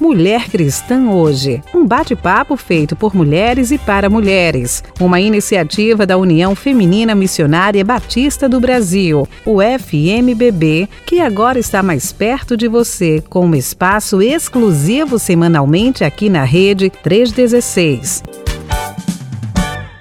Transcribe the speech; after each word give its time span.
Mulher 0.00 0.48
Cristã 0.48 1.10
Hoje, 1.10 1.62
um 1.74 1.86
bate-papo 1.86 2.56
feito 2.56 2.96
por 2.96 3.14
mulheres 3.14 3.70
e 3.70 3.76
para 3.76 4.08
mulheres, 4.08 4.82
uma 4.98 5.20
iniciativa 5.20 6.06
da 6.06 6.16
União 6.16 6.54
Feminina 6.54 7.14
Missionária 7.14 7.84
Batista 7.84 8.48
do 8.48 8.58
Brasil, 8.58 9.28
o 9.44 9.58
FMBB, 9.60 10.88
que 11.04 11.20
agora 11.20 11.58
está 11.58 11.82
mais 11.82 12.12
perto 12.12 12.56
de 12.56 12.66
você, 12.66 13.22
com 13.28 13.44
um 13.44 13.54
espaço 13.54 14.22
exclusivo 14.22 15.18
semanalmente 15.18 16.02
aqui 16.02 16.30
na 16.30 16.44
Rede 16.44 16.88
316. 16.88 18.22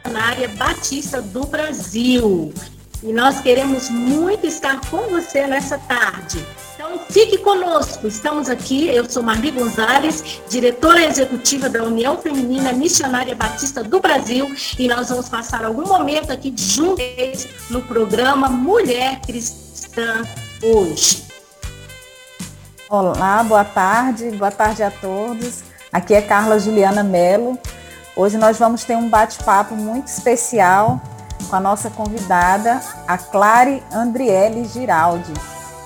Missionária 0.06 0.48
Batista 0.58 1.22
do 1.22 1.46
Brasil. 1.46 2.54
E 3.04 3.12
nós 3.12 3.42
queremos 3.42 3.90
muito 3.90 4.48
estar 4.48 4.80
com 4.90 5.10
você 5.10 5.46
nessa 5.46 5.78
tarde. 5.78 6.40
Então, 6.90 7.00
fique 7.08 7.38
conosco. 7.38 8.08
Estamos 8.08 8.50
aqui. 8.50 8.88
Eu 8.88 9.08
sou 9.08 9.22
Marli 9.22 9.52
Gonzalez, 9.52 10.42
diretora 10.50 11.06
executiva 11.06 11.70
da 11.70 11.84
União 11.84 12.18
Feminina 12.18 12.74
Missionária 12.74 13.36
Batista 13.36 13.84
do 13.84 14.00
Brasil. 14.00 14.52
E 14.78 14.88
nós 14.88 15.10
vamos 15.10 15.30
passar 15.30 15.64
algum 15.64 15.86
momento 15.86 16.32
aqui 16.32 16.52
juntos 16.58 17.48
no 17.70 17.84
programa 17.84 18.50
Mulher 18.50 19.22
Cristã 19.22 20.24
Hoje. 20.64 21.26
Olá, 22.90 23.44
boa 23.44 23.64
tarde. 23.64 24.32
Boa 24.32 24.52
tarde 24.52 24.82
a 24.82 24.90
todos. 24.90 25.62
Aqui 25.94 26.16
é 26.16 26.22
Carla 26.24 26.58
Juliana 26.58 27.04
Melo. 27.04 27.58
Hoje 28.16 28.36
nós 28.36 28.58
vamos 28.58 28.84
ter 28.84 28.96
um 28.96 29.08
bate-papo 29.08 29.76
muito 29.76 30.08
especial 30.08 31.00
com 31.50 31.56
a 31.56 31.60
nossa 31.60 31.90
convidada, 31.92 32.82
a 33.08 33.18
Clare 33.18 33.84
Andriele 33.92 34.66
Giraldi. 34.66 35.34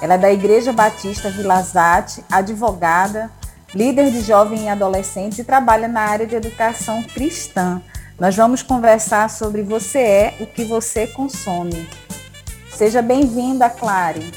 Ela 0.02 0.16
é 0.16 0.18
da 0.18 0.32
Igreja 0.32 0.74
Batista 0.74 1.30
Vila 1.30 1.62
Zate, 1.62 2.24
advogada, 2.32 3.32
líder 3.74 4.12
de 4.12 4.22
jovens 4.22 4.62
e 4.62 4.68
adolescentes 4.68 5.40
e 5.40 5.44
trabalha 5.44 5.88
na 5.88 6.02
área 6.02 6.28
de 6.28 6.36
educação 6.36 7.02
cristã. 7.04 7.82
Nós 8.20 8.36
vamos 8.36 8.62
conversar 8.62 9.30
sobre 9.30 9.64
Você 9.64 10.00
é 10.00 10.38
o 10.40 10.46
que 10.46 10.64
você 10.64 11.08
consome. 11.08 11.88
Seja 12.72 13.02
bem-vinda, 13.02 13.70
Clare. 13.70 14.32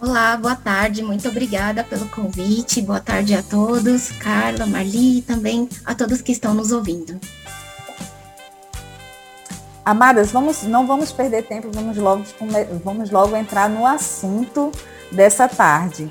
Olá, 0.00 0.36
boa 0.36 0.54
tarde, 0.54 1.02
muito 1.02 1.28
obrigada 1.28 1.82
pelo 1.82 2.08
convite. 2.08 2.80
Boa 2.80 3.00
tarde 3.00 3.34
a 3.34 3.42
todos, 3.42 4.12
Carla, 4.12 4.64
Marli 4.64 5.18
e 5.18 5.22
também 5.22 5.68
a 5.84 5.92
todos 5.92 6.22
que 6.22 6.30
estão 6.30 6.54
nos 6.54 6.70
ouvindo. 6.70 7.18
Amadas, 9.88 10.30
vamos, 10.30 10.64
não 10.64 10.86
vamos 10.86 11.12
perder 11.12 11.44
tempo, 11.44 11.70
vamos 11.72 11.96
logo, 11.96 12.22
vamos 12.84 13.10
logo 13.10 13.34
entrar 13.34 13.70
no 13.70 13.86
assunto 13.86 14.70
dessa 15.10 15.48
tarde. 15.48 16.10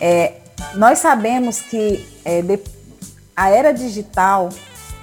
É, 0.00 0.40
nós 0.74 0.98
sabemos 0.98 1.60
que 1.60 2.04
é, 2.24 2.42
de, 2.42 2.58
a 3.36 3.50
era 3.50 3.70
digital 3.70 4.48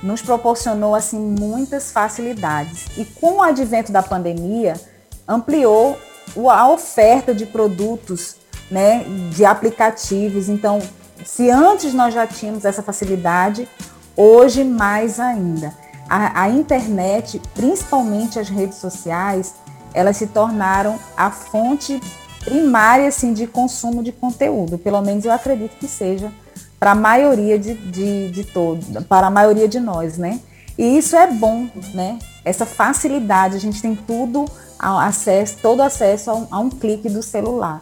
nos 0.04 0.22
proporcionou 0.22 0.94
assim 0.94 1.18
muitas 1.18 1.94
facilidades 1.94 2.88
e 2.98 3.06
com 3.06 3.38
o 3.38 3.42
advento 3.42 3.94
da 3.94 4.04
pandemia 4.04 4.74
ampliou 5.26 5.98
a 6.50 6.68
oferta 6.68 7.34
de 7.34 7.46
produtos, 7.46 8.36
né, 8.70 9.06
de 9.34 9.46
aplicativos. 9.46 10.50
Então, 10.50 10.82
se 11.24 11.50
antes 11.50 11.94
nós 11.94 12.14
já 12.14 12.28
tínhamos 12.28 12.66
essa 12.66 12.84
facilidade, 12.84 13.70
hoje 14.18 14.66
mais 14.66 15.18
ainda 15.18 15.74
a, 16.12 16.42
a 16.42 16.50
internet, 16.50 17.42
principalmente 17.56 18.38
as 18.38 18.50
redes 18.50 18.80
sociais, 18.80 19.56
elas 19.94 20.18
se 20.18 20.28
tornaram 20.28 21.00
a 21.16 21.32
fonte 21.32 22.02
primária 22.44 23.08
assim, 23.08 23.32
de 23.32 23.48
consumo 23.48 24.04
de 24.04 24.12
conteúdo. 24.12 24.78
Pelo 24.78 25.02
menos 25.02 25.24
eu 25.24 25.32
acredito 25.32 25.78
que 25.78 25.88
seja 25.88 26.30
para 26.78 26.92
a 26.92 26.96
maioria 26.96 27.58
de, 27.58 27.76
de, 27.76 28.30
de 28.30 28.44
todos, 28.44 28.88
para 29.08 29.28
a 29.28 29.32
maioria 29.32 29.70
de 29.70 29.80
nós, 29.80 30.18
né? 30.18 30.42
E 30.78 30.98
isso 30.98 31.16
é 31.16 31.32
bom, 31.32 31.70
né? 31.94 32.20
Essa 32.44 32.66
facilidade, 32.66 33.56
a 33.56 33.60
gente 33.60 33.82
tem 33.82 33.96
tudo 33.96 34.46
acesso, 34.78 35.60
todo 35.62 35.82
acesso 35.82 36.30
a 36.30 36.36
um, 36.36 36.48
a 36.52 36.60
um 36.60 36.70
clique 36.70 37.08
do 37.08 37.24
celular. 37.24 37.82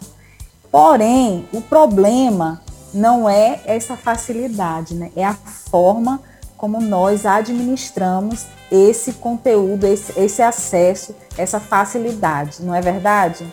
Porém, 0.72 1.48
o 1.52 1.62
problema 1.62 2.62
não 2.94 3.28
é 3.28 3.60
essa 3.66 3.98
facilidade, 3.98 4.94
né? 4.94 5.10
É 5.16 5.26
a 5.26 5.34
forma 5.34 6.22
como 6.60 6.82
nós 6.82 7.26
administramos 7.26 8.46
esse 8.70 9.14
conteúdo, 9.14 9.88
esse, 9.88 10.20
esse 10.20 10.42
acesso, 10.42 11.16
essa 11.38 11.58
facilidade, 11.58 12.62
não 12.62 12.76
é 12.76 12.82
verdade? 12.82 13.48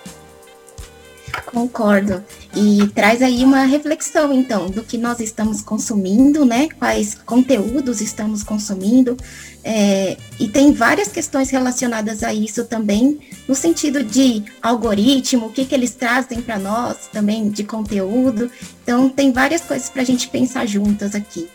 Concordo. 1.46 2.24
E 2.54 2.88
traz 2.88 3.22
aí 3.22 3.44
uma 3.44 3.62
reflexão, 3.62 4.32
então, 4.32 4.66
do 4.66 4.82
que 4.82 4.98
nós 4.98 5.20
estamos 5.20 5.62
consumindo, 5.62 6.44
né? 6.44 6.68
Quais 6.78 7.14
conteúdos 7.14 8.00
estamos 8.00 8.42
consumindo. 8.42 9.16
É, 9.62 10.16
e 10.40 10.48
tem 10.48 10.72
várias 10.72 11.08
questões 11.08 11.48
relacionadas 11.50 12.24
a 12.24 12.34
isso 12.34 12.64
também, 12.64 13.20
no 13.46 13.54
sentido 13.54 14.02
de 14.02 14.42
algoritmo, 14.60 15.46
o 15.46 15.52
que, 15.52 15.64
que 15.64 15.74
eles 15.74 15.94
trazem 15.94 16.42
para 16.42 16.58
nós 16.58 17.08
também 17.12 17.48
de 17.50 17.62
conteúdo. 17.62 18.50
Então, 18.82 19.08
tem 19.08 19.30
várias 19.30 19.60
coisas 19.60 19.88
para 19.88 20.02
a 20.02 20.04
gente 20.04 20.28
pensar 20.28 20.66
juntas 20.66 21.14
aqui. 21.14 21.48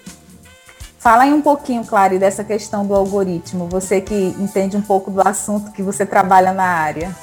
Fala 1.02 1.24
aí 1.24 1.34
um 1.34 1.42
pouquinho, 1.42 1.84
Clary, 1.84 2.20
dessa 2.20 2.44
questão 2.44 2.86
do 2.86 2.94
algoritmo. 2.94 3.68
Você 3.70 4.00
que 4.00 4.14
entende 4.14 4.78
um 4.78 4.84
pouco 4.84 5.10
do 5.10 5.28
assunto 5.28 5.72
que 5.72 5.82
você 5.82 6.06
trabalha 6.06 6.54
na 6.54 6.64
área. 6.64 7.16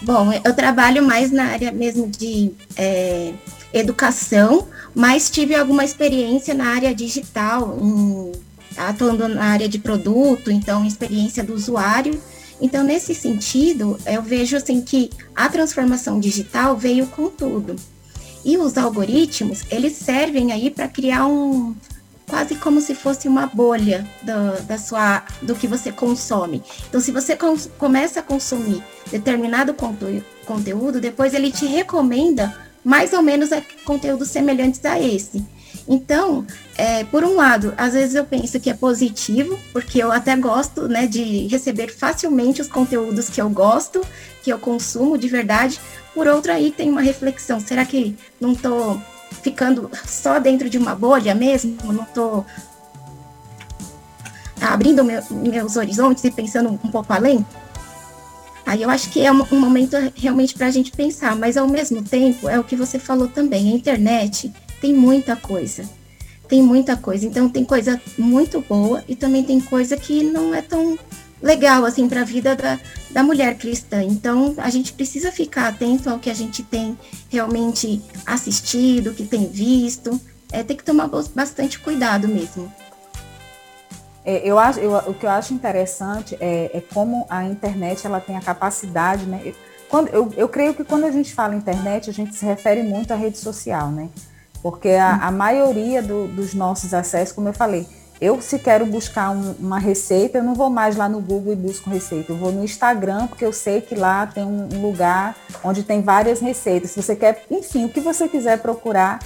Bom, 0.00 0.32
eu 0.42 0.56
trabalho 0.56 1.02
mais 1.02 1.30
na 1.30 1.48
área 1.48 1.70
mesmo 1.70 2.08
de 2.08 2.52
é, 2.78 3.34
educação, 3.74 4.66
mas 4.94 5.28
tive 5.28 5.54
alguma 5.54 5.84
experiência 5.84 6.54
na 6.54 6.68
área 6.68 6.94
digital, 6.94 7.76
em, 7.78 8.32
atuando 8.74 9.28
na 9.28 9.44
área 9.44 9.68
de 9.68 9.78
produto, 9.78 10.50
então 10.50 10.82
experiência 10.86 11.44
do 11.44 11.52
usuário. 11.52 12.18
Então, 12.58 12.82
nesse 12.82 13.14
sentido, 13.14 13.98
eu 14.06 14.22
vejo 14.22 14.56
assim 14.56 14.80
que 14.80 15.10
a 15.36 15.46
transformação 15.50 16.18
digital 16.18 16.74
veio 16.74 17.06
com 17.08 17.28
tudo. 17.28 17.76
E 18.42 18.56
os 18.56 18.78
algoritmos, 18.78 19.62
eles 19.70 19.92
servem 19.92 20.52
aí 20.52 20.70
para 20.70 20.88
criar 20.88 21.26
um, 21.26 21.76
quase 22.30 22.54
como 22.54 22.80
se 22.80 22.94
fosse 22.94 23.26
uma 23.26 23.46
bolha 23.46 24.06
do, 24.22 24.62
da 24.62 24.78
sua, 24.78 25.24
do 25.42 25.54
que 25.54 25.66
você 25.66 25.90
consome. 25.90 26.62
Então, 26.88 27.00
se 27.00 27.10
você 27.10 27.36
começa 27.76 28.20
a 28.20 28.22
consumir 28.22 28.82
determinado 29.10 29.74
conto 29.74 30.06
conteúdo, 30.46 31.00
depois 31.00 31.34
ele 31.34 31.50
te 31.50 31.66
recomenda 31.66 32.56
mais 32.84 33.12
ou 33.12 33.22
menos 33.22 33.50
conteúdos 33.84 34.28
semelhantes 34.28 34.84
a 34.84 34.98
esse. 34.98 35.44
Então, 35.86 36.46
é, 36.78 37.04
por 37.04 37.24
um 37.24 37.34
lado, 37.34 37.74
às 37.76 37.94
vezes 37.94 38.14
eu 38.14 38.24
penso 38.24 38.58
que 38.60 38.70
é 38.70 38.74
positivo, 38.74 39.58
porque 39.72 40.02
eu 40.02 40.12
até 40.12 40.36
gosto 40.36 40.88
né, 40.88 41.06
de 41.06 41.48
receber 41.48 41.88
facilmente 41.88 42.60
os 42.60 42.68
conteúdos 42.68 43.28
que 43.28 43.40
eu 43.40 43.50
gosto, 43.50 44.00
que 44.42 44.52
eu 44.52 44.58
consumo 44.58 45.18
de 45.18 45.28
verdade. 45.28 45.80
Por 46.14 46.26
outro, 46.28 46.52
aí 46.52 46.70
tem 46.70 46.88
uma 46.88 47.00
reflexão: 47.00 47.60
será 47.60 47.84
que 47.84 48.16
não 48.40 48.52
estou 48.52 49.00
ficando 49.30 49.90
só 50.06 50.38
dentro 50.38 50.68
de 50.68 50.78
uma 50.78 50.94
bolha 50.94 51.34
mesmo, 51.34 51.76
não 51.84 52.04
estou 52.04 52.44
abrindo 54.60 55.04
meu, 55.04 55.22
meus 55.30 55.76
horizontes 55.76 56.22
e 56.24 56.30
pensando 56.30 56.68
um 56.68 56.76
pouco 56.76 57.12
além. 57.12 57.44
Aí 58.66 58.82
eu 58.82 58.90
acho 58.90 59.10
que 59.10 59.24
é 59.24 59.32
um, 59.32 59.44
um 59.50 59.58
momento 59.58 59.96
realmente 60.14 60.54
para 60.54 60.66
a 60.66 60.70
gente 60.70 60.92
pensar, 60.92 61.34
mas 61.34 61.56
ao 61.56 61.66
mesmo 61.66 62.02
tempo 62.02 62.48
é 62.48 62.58
o 62.58 62.64
que 62.64 62.76
você 62.76 62.98
falou 62.98 63.26
também, 63.26 63.72
a 63.72 63.74
internet 63.74 64.52
tem 64.80 64.94
muita 64.94 65.34
coisa. 65.34 65.84
Tem 66.48 66.62
muita 66.62 66.96
coisa. 66.96 67.26
Então 67.26 67.48
tem 67.48 67.64
coisa 67.64 68.00
muito 68.18 68.60
boa 68.60 69.04
e 69.08 69.14
também 69.14 69.42
tem 69.44 69.60
coisa 69.60 69.96
que 69.96 70.22
não 70.22 70.54
é 70.54 70.60
tão 70.60 70.98
legal 71.42 71.84
assim 71.84 72.08
para 72.08 72.20
a 72.22 72.24
vida 72.24 72.54
da, 72.54 72.78
da 73.10 73.22
mulher 73.22 73.56
cristã. 73.56 74.02
Então 74.02 74.54
a 74.58 74.70
gente 74.70 74.92
precisa 74.92 75.32
ficar 75.32 75.68
atento 75.68 76.08
ao 76.10 76.18
que 76.18 76.30
a 76.30 76.34
gente 76.34 76.62
tem 76.62 76.98
realmente 77.28 78.02
assistido, 78.26 79.14
que 79.14 79.24
tem 79.24 79.46
visto. 79.46 80.20
É, 80.52 80.62
tem 80.62 80.76
que 80.76 80.84
tomar 80.84 81.08
bastante 81.34 81.78
cuidado 81.78 82.26
mesmo. 82.26 82.72
É, 84.24 84.46
eu 84.48 84.58
acho, 84.58 84.78
eu, 84.80 84.92
o 84.92 85.14
que 85.14 85.24
eu 85.24 85.30
acho 85.30 85.54
interessante 85.54 86.36
é, 86.40 86.70
é, 86.76 86.80
como 86.92 87.26
a 87.30 87.44
internet 87.44 88.06
ela 88.06 88.20
tem 88.20 88.36
a 88.36 88.40
capacidade, 88.40 89.24
né? 89.24 89.54
Quando, 89.88 90.08
eu, 90.08 90.32
eu 90.36 90.48
creio 90.48 90.74
que 90.74 90.84
quando 90.84 91.04
a 91.04 91.10
gente 91.10 91.34
fala 91.34 91.54
internet, 91.54 92.10
a 92.10 92.12
gente 92.12 92.34
se 92.34 92.44
refere 92.44 92.82
muito 92.82 93.12
à 93.12 93.16
rede 93.16 93.38
social, 93.38 93.90
né? 93.90 94.08
Porque 94.62 94.90
a, 94.90 95.14
a 95.26 95.30
maioria 95.30 96.02
do, 96.02 96.28
dos 96.28 96.52
nossos 96.52 96.92
acessos, 96.92 97.34
como 97.34 97.48
eu 97.48 97.52
falei, 97.52 97.86
eu, 98.20 98.40
se 98.42 98.58
quero 98.58 98.84
buscar 98.84 99.30
um, 99.30 99.54
uma 99.58 99.78
receita, 99.78 100.38
eu 100.38 100.44
não 100.44 100.54
vou 100.54 100.68
mais 100.68 100.94
lá 100.94 101.08
no 101.08 101.20
Google 101.20 101.54
e 101.54 101.56
busco 101.56 101.88
receita. 101.88 102.32
Eu 102.32 102.36
vou 102.36 102.52
no 102.52 102.62
Instagram, 102.62 103.26
porque 103.26 103.44
eu 103.44 103.52
sei 103.52 103.80
que 103.80 103.94
lá 103.94 104.26
tem 104.26 104.44
um, 104.44 104.68
um 104.74 104.82
lugar 104.82 105.34
onde 105.64 105.82
tem 105.82 106.02
várias 106.02 106.38
receitas. 106.38 106.90
Se 106.90 107.02
você 107.02 107.16
quer, 107.16 107.44
enfim, 107.50 107.86
o 107.86 107.88
que 107.88 108.00
você 108.00 108.28
quiser 108.28 108.58
procurar, 108.58 109.20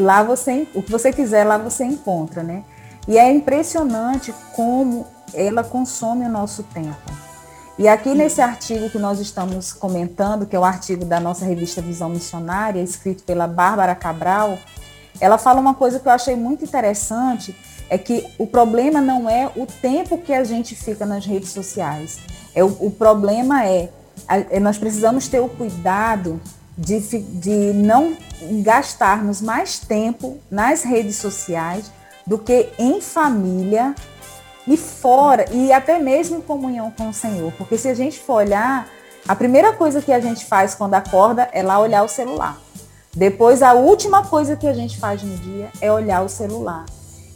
lá 0.00 0.22
você, 0.22 0.68
o 0.74 0.82
que 0.82 0.90
você 0.90 1.12
quiser, 1.12 1.44
lá 1.44 1.56
você 1.56 1.84
encontra, 1.84 2.42
né? 2.42 2.62
E 3.08 3.16
é 3.16 3.32
impressionante 3.32 4.34
como 4.52 5.06
ela 5.32 5.64
consome 5.64 6.26
o 6.26 6.28
nosso 6.28 6.62
tempo. 6.62 7.26
E 7.78 7.88
aqui 7.88 8.14
nesse 8.14 8.40
artigo 8.40 8.90
que 8.90 8.98
nós 8.98 9.20
estamos 9.20 9.72
comentando, 9.72 10.46
que 10.46 10.56
é 10.56 10.58
o 10.58 10.64
artigo 10.64 11.04
da 11.04 11.20
nossa 11.20 11.44
revista 11.44 11.80
Visão 11.80 12.08
Missionária, 12.08 12.82
escrito 12.82 13.22
pela 13.22 13.46
Bárbara 13.46 13.94
Cabral, 13.94 14.58
ela 15.20 15.38
fala 15.38 15.60
uma 15.60 15.74
coisa 15.74 16.00
que 16.00 16.08
eu 16.08 16.12
achei 16.12 16.36
muito 16.36 16.64
interessante, 16.64 17.54
é 17.88 17.96
que 17.96 18.26
o 18.38 18.46
problema 18.46 19.00
não 19.00 19.28
é 19.28 19.50
o 19.56 19.66
tempo 19.66 20.18
que 20.18 20.32
a 20.32 20.44
gente 20.44 20.74
fica 20.74 21.06
nas 21.06 21.24
redes 21.24 21.50
sociais. 21.50 22.18
É 22.54 22.64
o, 22.64 22.68
o 22.80 22.90
problema 22.90 23.64
é, 23.64 23.88
é, 24.28 24.58
nós 24.58 24.78
precisamos 24.78 25.28
ter 25.28 25.40
o 25.40 25.48
cuidado 25.48 26.40
de, 26.76 27.00
de 27.00 27.72
não 27.72 28.16
gastarmos 28.62 29.40
mais 29.40 29.78
tempo 29.78 30.38
nas 30.50 30.82
redes 30.82 31.16
sociais 31.16 31.90
do 32.26 32.38
que 32.38 32.70
em 32.78 33.00
família 33.00 33.94
e 34.66 34.76
fora, 34.76 35.44
e 35.52 35.72
até 35.72 35.98
mesmo 35.98 36.38
em 36.38 36.40
comunhão 36.40 36.90
com 36.90 37.08
o 37.08 37.14
Senhor. 37.14 37.52
Porque 37.52 37.78
se 37.78 37.88
a 37.88 37.94
gente 37.94 38.18
for 38.18 38.34
olhar, 38.34 38.88
a 39.28 39.34
primeira 39.34 39.72
coisa 39.72 40.02
que 40.02 40.12
a 40.12 40.18
gente 40.18 40.44
faz 40.44 40.74
quando 40.74 40.94
acorda 40.94 41.48
é 41.52 41.62
lá 41.62 41.78
olhar 41.78 42.02
o 42.02 42.08
celular. 42.08 42.58
Depois, 43.14 43.62
a 43.62 43.72
última 43.72 44.24
coisa 44.24 44.56
que 44.56 44.66
a 44.66 44.74
gente 44.74 44.98
faz 44.98 45.22
no 45.22 45.36
dia 45.38 45.70
é 45.80 45.90
olhar 45.90 46.22
o 46.22 46.28
celular. 46.28 46.84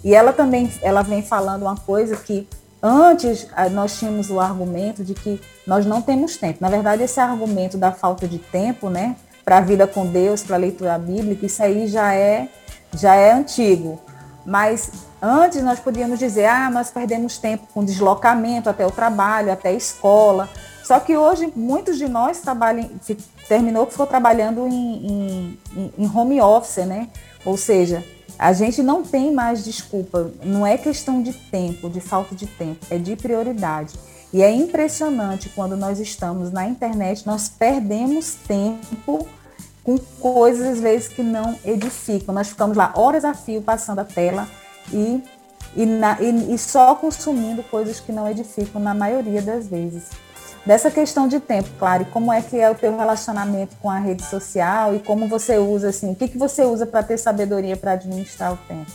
E 0.02 0.14
ela 0.14 0.32
também 0.32 0.70
ela 0.82 1.02
vem 1.02 1.22
falando 1.22 1.62
uma 1.62 1.76
coisa 1.76 2.16
que 2.16 2.48
antes 2.82 3.46
nós 3.72 3.98
tínhamos 3.98 4.30
o 4.30 4.40
argumento 4.40 5.04
de 5.04 5.14
que 5.14 5.40
nós 5.66 5.84
não 5.84 6.00
temos 6.00 6.36
tempo. 6.36 6.58
Na 6.60 6.68
verdade, 6.68 7.02
esse 7.02 7.20
argumento 7.20 7.76
da 7.76 7.92
falta 7.92 8.26
de 8.26 8.38
tempo, 8.38 8.88
né, 8.88 9.16
para 9.44 9.58
a 9.58 9.60
vida 9.60 9.86
com 9.86 10.06
Deus, 10.06 10.42
para 10.42 10.56
a 10.56 10.58
leitura 10.58 10.98
bíblica, 10.98 11.46
isso 11.46 11.62
aí 11.62 11.86
já 11.86 12.14
é 12.14 12.48
já 12.94 13.14
é 13.14 13.32
antigo. 13.32 14.00
Mas 14.44 14.90
antes 15.20 15.62
nós 15.62 15.78
podíamos 15.78 16.18
dizer, 16.18 16.46
ah, 16.46 16.70
nós 16.70 16.90
perdemos 16.90 17.38
tempo 17.38 17.68
com 17.72 17.84
deslocamento 17.84 18.68
até 18.68 18.86
o 18.86 18.90
trabalho, 18.90 19.52
até 19.52 19.68
a 19.68 19.72
escola. 19.72 20.48
Só 20.82 20.98
que 20.98 21.16
hoje 21.16 21.52
muitos 21.54 21.98
de 21.98 22.08
nós 22.08 22.40
trabalham, 22.40 22.90
terminou 23.46 23.86
que 23.86 23.92
ficou 23.92 24.06
trabalhando 24.06 24.66
em, 24.66 25.06
em, 25.76 25.92
em 25.98 26.10
home 26.12 26.40
office, 26.40 26.84
né? 26.86 27.08
Ou 27.44 27.56
seja, 27.56 28.04
a 28.40 28.54
gente 28.54 28.82
não 28.82 29.02
tem 29.02 29.34
mais 29.34 29.62
desculpa, 29.62 30.30
não 30.42 30.66
é 30.66 30.78
questão 30.78 31.22
de 31.22 31.34
tempo, 31.34 31.90
de 31.90 32.00
falta 32.00 32.34
de 32.34 32.46
tempo, 32.46 32.86
é 32.88 32.96
de 32.96 33.14
prioridade. 33.14 33.98
E 34.32 34.42
é 34.42 34.50
impressionante 34.50 35.50
quando 35.50 35.76
nós 35.76 36.00
estamos 36.00 36.50
na 36.50 36.66
internet, 36.66 37.26
nós 37.26 37.50
perdemos 37.50 38.36
tempo 38.48 39.28
com 39.84 39.98
coisas 39.98 40.66
às 40.66 40.80
vezes 40.80 41.08
que 41.08 41.22
não 41.22 41.58
edificam. 41.66 42.34
Nós 42.34 42.48
ficamos 42.48 42.78
lá 42.78 42.94
horas 42.96 43.26
a 43.26 43.34
fio 43.34 43.60
passando 43.60 43.98
a 43.98 44.04
tela 44.04 44.48
e, 44.90 45.22
e, 45.76 45.84
na, 45.84 46.16
e, 46.18 46.54
e 46.54 46.56
só 46.56 46.94
consumindo 46.94 47.62
coisas 47.64 48.00
que 48.00 48.10
não 48.10 48.26
edificam 48.26 48.80
na 48.80 48.94
maioria 48.94 49.42
das 49.42 49.66
vezes. 49.66 50.04
Dessa 50.64 50.90
questão 50.90 51.26
de 51.26 51.40
tempo, 51.40 51.68
claro, 51.78 52.02
e 52.02 52.06
como 52.06 52.32
é 52.32 52.42
que 52.42 52.58
é 52.58 52.70
o 52.70 52.74
teu 52.74 52.96
relacionamento 52.96 53.76
com 53.76 53.88
a 53.88 53.98
rede 53.98 54.24
social 54.24 54.94
e 54.94 54.98
como 54.98 55.26
você 55.26 55.56
usa, 55.56 55.88
assim, 55.88 56.12
o 56.12 56.14
que, 56.14 56.28
que 56.28 56.38
você 56.38 56.64
usa 56.64 56.84
para 56.84 57.02
ter 57.02 57.18
sabedoria 57.18 57.76
para 57.76 57.92
administrar 57.92 58.52
o 58.52 58.56
tempo? 58.68 58.90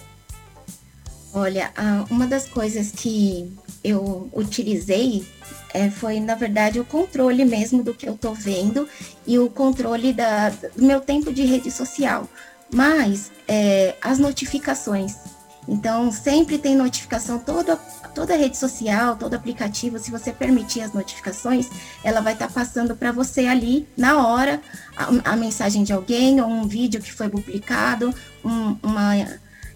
Olha, 1.34 1.72
uma 2.10 2.28
das 2.28 2.48
coisas 2.48 2.92
que 2.92 3.54
eu 3.84 4.30
utilizei 4.32 5.28
é, 5.74 5.90
foi, 5.90 6.22
na 6.22 6.36
verdade, 6.36 6.80
o 6.80 6.86
controle 6.86 7.44
mesmo 7.44 7.84
do 7.84 7.94
que 7.94 8.08
eu 8.08 8.14
estou 8.14 8.34
vendo 8.34 8.88
e 9.28 9.38
o 9.38 9.50
controle 9.50 10.14
da, 10.14 10.50
do 10.50 10.84
meu 10.84 11.02
tempo 11.02 11.34
de 11.34 11.44
rede 11.44 11.70
social. 11.70 12.30
Mas 12.74 13.32
é, 13.48 13.96
as 14.02 14.18
notificações. 14.18 15.16
Então, 15.68 16.12
sempre 16.12 16.58
tem 16.58 16.76
notificação, 16.76 17.38
toda, 17.38 17.78
toda 18.16 18.36
rede 18.38 18.58
social, 18.58 19.18
todo 19.18 19.36
aplicativo, 19.36 20.00
se 20.00 20.10
você 20.10 20.32
permitir 20.32 20.82
as 20.82 20.94
notificações, 20.94 21.70
ela 22.04 22.22
vai 22.22 22.34
estar 22.34 22.48
tá 22.48 22.54
passando 22.54 22.96
para 22.96 23.12
você 23.12 23.46
ali, 23.46 23.88
na 23.96 24.26
hora, 24.26 24.62
a, 24.96 25.34
a, 25.34 25.36
mensagem 25.36 25.84
de 25.84 25.92
alguém, 25.92 26.42
ou 26.42 26.48
um 26.48 26.66
vídeo 26.66 27.02
que 27.02 27.12
foi 27.12 27.28
publicado, 27.28 28.16
um, 28.44 28.78
uma 28.82 29.16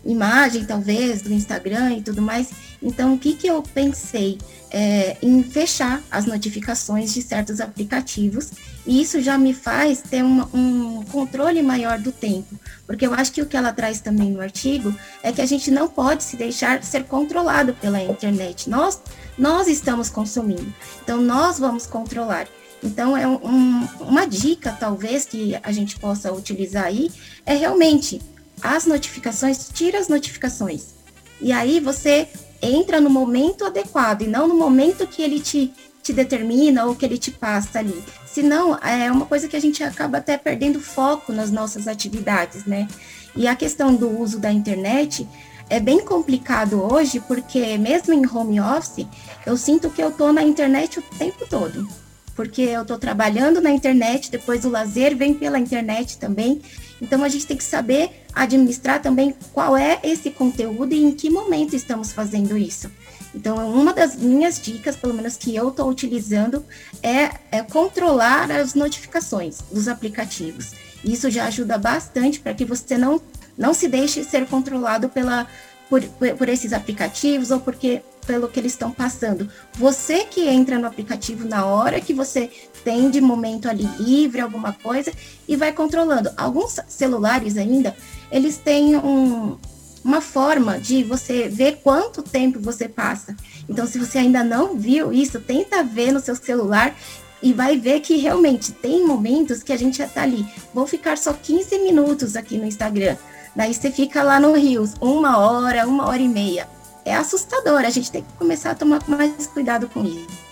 imagem, 0.03 0.65
talvez, 0.65 1.21
do 1.21 1.33
Instagram 1.33 1.97
e 1.97 2.01
tudo 2.01 2.21
mais. 2.21 2.49
Então, 2.81 3.13
o 3.13 3.19
que, 3.19 3.33
que 3.33 3.47
eu 3.47 3.61
pensei? 3.61 4.37
É, 4.71 5.17
em 5.23 5.41
fechar 5.41 5.99
as 6.11 6.25
notificações 6.27 7.11
de 7.11 7.23
certos 7.23 7.59
aplicativos, 7.59 8.51
e 8.85 9.01
isso 9.01 9.19
já 9.19 9.35
me 9.35 9.51
faz 9.51 9.99
ter 9.99 10.23
uma, 10.23 10.47
um 10.53 11.03
controle 11.05 11.63
maior 11.63 11.97
do 11.97 12.11
tempo, 12.11 12.55
porque 12.85 13.07
eu 13.07 13.11
acho 13.11 13.31
que 13.31 13.41
o 13.41 13.47
que 13.47 13.57
ela 13.57 13.73
traz 13.73 13.99
também 13.99 14.29
no 14.29 14.39
artigo 14.39 14.93
é 15.23 15.31
que 15.31 15.41
a 15.41 15.45
gente 15.47 15.71
não 15.71 15.87
pode 15.87 16.23
se 16.23 16.37
deixar 16.37 16.83
ser 16.83 17.05
controlado 17.05 17.73
pela 17.73 17.99
internet. 17.99 18.69
Nós, 18.69 19.01
nós 19.35 19.67
estamos 19.67 20.07
consumindo, 20.07 20.71
então 21.03 21.19
nós 21.19 21.57
vamos 21.57 21.87
controlar. 21.87 22.47
Então, 22.83 23.17
é 23.17 23.27
um, 23.27 23.87
uma 23.99 24.25
dica, 24.25 24.71
talvez, 24.71 25.25
que 25.25 25.57
a 25.63 25.71
gente 25.71 25.99
possa 25.99 26.31
utilizar 26.31 26.85
aí, 26.85 27.11
é 27.45 27.55
realmente 27.55 28.21
as 28.61 28.85
notificações, 28.85 29.69
tira 29.73 29.99
as 29.99 30.07
notificações. 30.07 30.93
E 31.41 31.51
aí 31.51 31.79
você 31.79 32.27
entra 32.61 32.99
no 32.99 33.09
momento 33.09 33.65
adequado 33.65 34.23
e 34.23 34.27
não 34.27 34.47
no 34.47 34.55
momento 34.55 35.07
que 35.07 35.21
ele 35.21 35.39
te, 35.39 35.73
te 36.03 36.11
determina 36.11 36.85
ou 36.85 36.95
que 36.95 37.05
ele 37.05 37.17
te 37.17 37.31
passa 37.31 37.79
ali. 37.79 38.03
Senão, 38.25 38.77
é 38.77 39.11
uma 39.11 39.25
coisa 39.25 39.47
que 39.47 39.55
a 39.55 39.61
gente 39.61 39.83
acaba 39.83 40.17
até 40.17 40.37
perdendo 40.37 40.79
foco 40.79 41.31
nas 41.31 41.51
nossas 41.51 41.87
atividades, 41.87 42.65
né? 42.65 42.87
E 43.35 43.47
a 43.47 43.55
questão 43.55 43.95
do 43.95 44.09
uso 44.09 44.39
da 44.39 44.51
internet 44.51 45.27
é 45.69 45.79
bem 45.79 46.03
complicado 46.03 46.81
hoje, 46.81 47.19
porque 47.19 47.77
mesmo 47.77 48.13
em 48.13 48.25
home 48.27 48.59
office, 48.59 49.05
eu 49.45 49.55
sinto 49.55 49.89
que 49.89 50.01
eu 50.01 50.11
tô 50.11 50.31
na 50.31 50.43
internet 50.43 50.99
o 50.99 51.01
tempo 51.01 51.47
todo. 51.47 51.87
Porque 52.35 52.61
eu 52.61 52.85
tô 52.85 52.97
trabalhando 52.97 53.61
na 53.61 53.69
internet, 53.69 54.31
depois 54.31 54.65
o 54.65 54.69
lazer 54.69 55.15
vem 55.15 55.33
pela 55.33 55.59
internet 55.59 56.17
também. 56.17 56.61
Então 57.01 57.23
a 57.23 57.29
gente 57.29 57.47
tem 57.47 57.57
que 57.57 57.63
saber 57.63 58.23
administrar 58.33 59.01
também 59.01 59.35
qual 59.53 59.75
é 59.77 59.99
esse 60.03 60.29
conteúdo 60.29 60.93
e 60.93 61.03
em 61.03 61.11
que 61.11 61.29
momento 61.29 61.75
estamos 61.75 62.11
fazendo 62.11 62.57
isso. 62.57 62.89
Então, 63.33 63.71
uma 63.71 63.93
das 63.93 64.15
minhas 64.15 64.59
dicas, 64.59 64.95
pelo 64.95 65.13
menos 65.13 65.37
que 65.37 65.55
eu 65.55 65.69
estou 65.69 65.87
utilizando, 65.87 66.65
é, 67.03 67.29
é, 67.51 67.61
controlar 67.61 68.49
as 68.51 68.73
notificações 68.73 69.59
dos 69.71 69.87
aplicativos. 69.87 70.73
Isso 71.03 71.29
já 71.29 71.45
ajuda 71.45 71.77
bastante 71.77 72.39
para 72.39 72.53
que 72.53 72.65
você 72.65 72.97
não, 72.97 73.21
não 73.57 73.73
se 73.73 73.87
deixe 73.87 74.23
ser 74.23 74.47
controlado 74.47 75.09
pela, 75.09 75.47
por, 75.89 76.01
por 76.37 76.47
esses 76.47 76.71
aplicativos 76.71 77.51
ou 77.51 77.59
porque 77.59 78.01
pelo 78.25 78.47
que 78.47 78.59
eles 78.59 78.73
estão 78.73 78.91
passando. 78.91 79.49
Você 79.73 80.23
que 80.25 80.47
entra 80.47 80.77
no 80.77 80.85
aplicativo 80.85 81.47
na 81.47 81.65
hora 81.65 81.99
que 81.99 82.13
você 82.13 82.51
tem 82.83 83.09
de 83.09 83.19
momento 83.19 83.67
ali 83.67 83.89
livre, 83.97 84.39
alguma 84.39 84.71
coisa, 84.71 85.11
e 85.47 85.55
vai 85.55 85.73
controlando. 85.73 86.29
Alguns 86.37 86.79
celulares 86.87 87.57
ainda, 87.57 87.95
eles 88.31 88.57
têm 88.57 88.95
um, 88.95 89.57
uma 90.03 90.21
forma 90.21 90.79
de 90.79 91.03
você 91.03 91.49
ver 91.49 91.79
quanto 91.83 92.21
tempo 92.21 92.59
você 92.59 92.87
passa. 92.87 93.35
Então, 93.67 93.87
se 93.87 93.97
você 93.97 94.19
ainda 94.19 94.43
não 94.43 94.75
viu 94.75 95.11
isso, 95.11 95.39
tenta 95.39 95.83
ver 95.83 96.11
no 96.11 96.19
seu 96.19 96.35
celular 96.35 96.95
e 97.41 97.53
vai 97.53 97.77
ver 97.77 98.01
que 98.01 98.17
realmente 98.17 98.71
tem 98.71 99.05
momentos 99.05 99.63
que 99.63 99.73
a 99.73 99.77
gente 99.77 99.97
já 99.97 100.07
tá 100.07 100.23
ali. 100.23 100.45
Vou 100.73 100.85
ficar 100.85 101.17
só 101.17 101.33
15 101.33 101.79
minutos 101.79 102.35
aqui 102.35 102.57
no 102.57 102.65
Instagram. 102.65 103.15
Daí 103.55 103.73
você 103.73 103.91
fica 103.91 104.23
lá 104.23 104.39
no 104.39 104.53
Rios, 104.53 104.93
uma 105.01 105.37
hora, 105.37 105.87
uma 105.87 106.07
hora 106.07 106.21
e 106.21 106.27
meia 106.27 106.67
é 107.09 107.15
assustador. 107.15 107.79
A 107.79 107.89
gente 107.89 108.11
tem 108.11 108.23
que 108.23 108.33
começar 108.33 108.71
a 108.71 108.75
tomar 108.75 109.01
mais 109.07 109.47
cuidado 109.47 109.89
com 109.89 110.03
isso. 110.03 110.49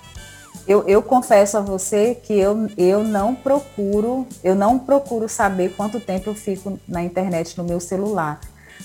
Eu, 0.68 0.84
eu, 0.86 1.01
confesso 1.01 1.58
a 1.58 1.62
você 1.62 2.16
que 2.16 2.34
eu, 2.34 2.68
eu 2.77 3.01
não 3.01 3.34
procuro, 3.34 4.27
eu 4.44 4.54
não 4.54 4.77
procuro 4.77 5.30
saber 5.30 5.74
quanto 5.77 5.98
tempo 5.98 6.30
eu 6.30 6.36
fico 6.36 6.77
na 6.86 7.01
internet 7.01 7.58
no 7.58 7.63
meu 7.63 7.80
celular, 7.80 8.42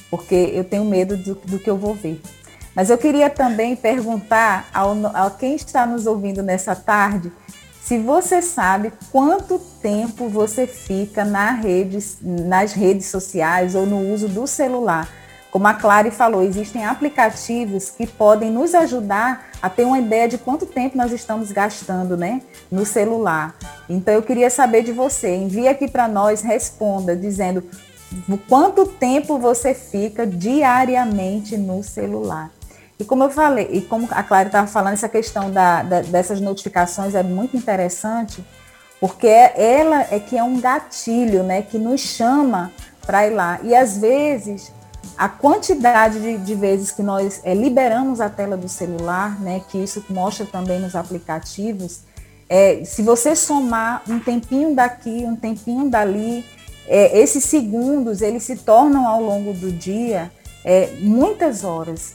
porque 0.08 0.52
eu 0.54 0.62
tenho 0.62 0.84
medo 0.84 1.16
do, 1.16 1.34
do 1.34 1.58
que 1.58 1.68
eu 1.68 1.76
vou 1.76 1.92
ver. 1.92 2.20
Mas 2.72 2.88
eu 2.88 2.96
queria 2.96 3.28
também 3.28 3.74
perguntar 3.74 4.68
ao, 4.72 4.94
a 5.12 5.28
quem 5.28 5.56
está 5.56 5.84
nos 5.84 6.06
ouvindo 6.06 6.40
nessa 6.40 6.76
tarde 6.76 7.32
se 7.84 7.98
você 7.98 8.40
sabe 8.40 8.92
quanto 9.10 9.58
tempo 9.58 10.28
você 10.28 10.66
fica 10.66 11.24
na 11.24 11.50
redes, 11.50 12.18
nas 12.22 12.72
redes 12.72 13.06
sociais 13.06 13.74
ou 13.74 13.84
no 13.84 14.12
uso 14.12 14.28
do 14.28 14.46
celular. 14.46 15.08
Como 15.50 15.66
a 15.66 15.74
Clary 15.74 16.10
falou, 16.10 16.42
existem 16.42 16.86
aplicativos 16.86 17.90
que 17.90 18.06
podem 18.06 18.50
nos 18.50 18.74
ajudar 18.74 19.50
a 19.60 19.68
ter 19.68 19.84
uma 19.84 19.98
ideia 19.98 20.26
de 20.26 20.38
quanto 20.38 20.64
tempo 20.64 20.96
nós 20.96 21.12
estamos 21.12 21.52
gastando 21.52 22.16
né, 22.16 22.40
no 22.70 22.86
celular. 22.86 23.54
Então 23.88 24.14
eu 24.14 24.22
queria 24.22 24.48
saber 24.48 24.82
de 24.82 24.92
você. 24.92 25.34
Envie 25.34 25.68
aqui 25.68 25.88
para 25.88 26.08
nós, 26.08 26.40
responda 26.40 27.14
dizendo 27.14 27.62
quanto 28.48 28.86
tempo 28.86 29.38
você 29.38 29.74
fica 29.74 30.26
diariamente 30.26 31.56
no 31.56 31.82
celular. 31.82 32.50
E 32.98 33.04
como 33.04 33.24
eu 33.24 33.30
falei, 33.30 33.68
e 33.72 33.80
como 33.80 34.06
a 34.10 34.22
Clara 34.22 34.46
estava 34.46 34.66
falando, 34.66 34.94
essa 34.94 35.08
questão 35.08 35.50
da, 35.50 35.82
da, 35.82 36.00
dessas 36.02 36.40
notificações 36.40 37.14
é 37.14 37.22
muito 37.22 37.56
interessante, 37.56 38.44
porque 39.00 39.26
ela 39.26 40.06
é 40.10 40.20
que 40.20 40.38
é 40.38 40.42
um 40.44 40.60
gatilho, 40.60 41.42
né, 41.42 41.62
que 41.62 41.78
nos 41.78 42.00
chama 42.00 42.70
para 43.04 43.26
ir 43.26 43.30
lá. 43.30 43.58
E 43.62 43.74
às 43.74 43.98
vezes 43.98 44.72
a 45.16 45.28
quantidade 45.28 46.20
de, 46.20 46.38
de 46.38 46.54
vezes 46.54 46.90
que 46.92 47.02
nós 47.02 47.40
é, 47.44 47.54
liberamos 47.54 48.20
a 48.20 48.28
tela 48.28 48.56
do 48.56 48.68
celular, 48.68 49.40
né, 49.40 49.60
que 49.68 49.78
isso 49.78 50.04
mostra 50.08 50.46
também 50.46 50.78
nos 50.78 50.94
aplicativos, 50.94 52.00
é, 52.48 52.84
se 52.84 53.02
você 53.02 53.34
somar 53.34 54.02
um 54.08 54.18
tempinho 54.18 54.74
daqui, 54.74 55.24
um 55.24 55.34
tempinho 55.34 55.88
dali, 55.88 56.44
é, 56.86 57.18
esses 57.18 57.44
segundos 57.44 58.20
eles 58.20 58.42
se 58.42 58.56
tornam 58.56 59.06
ao 59.06 59.22
longo 59.22 59.52
do 59.52 59.72
dia 59.72 60.30
é, 60.64 60.90
muitas 61.00 61.64
horas. 61.64 62.14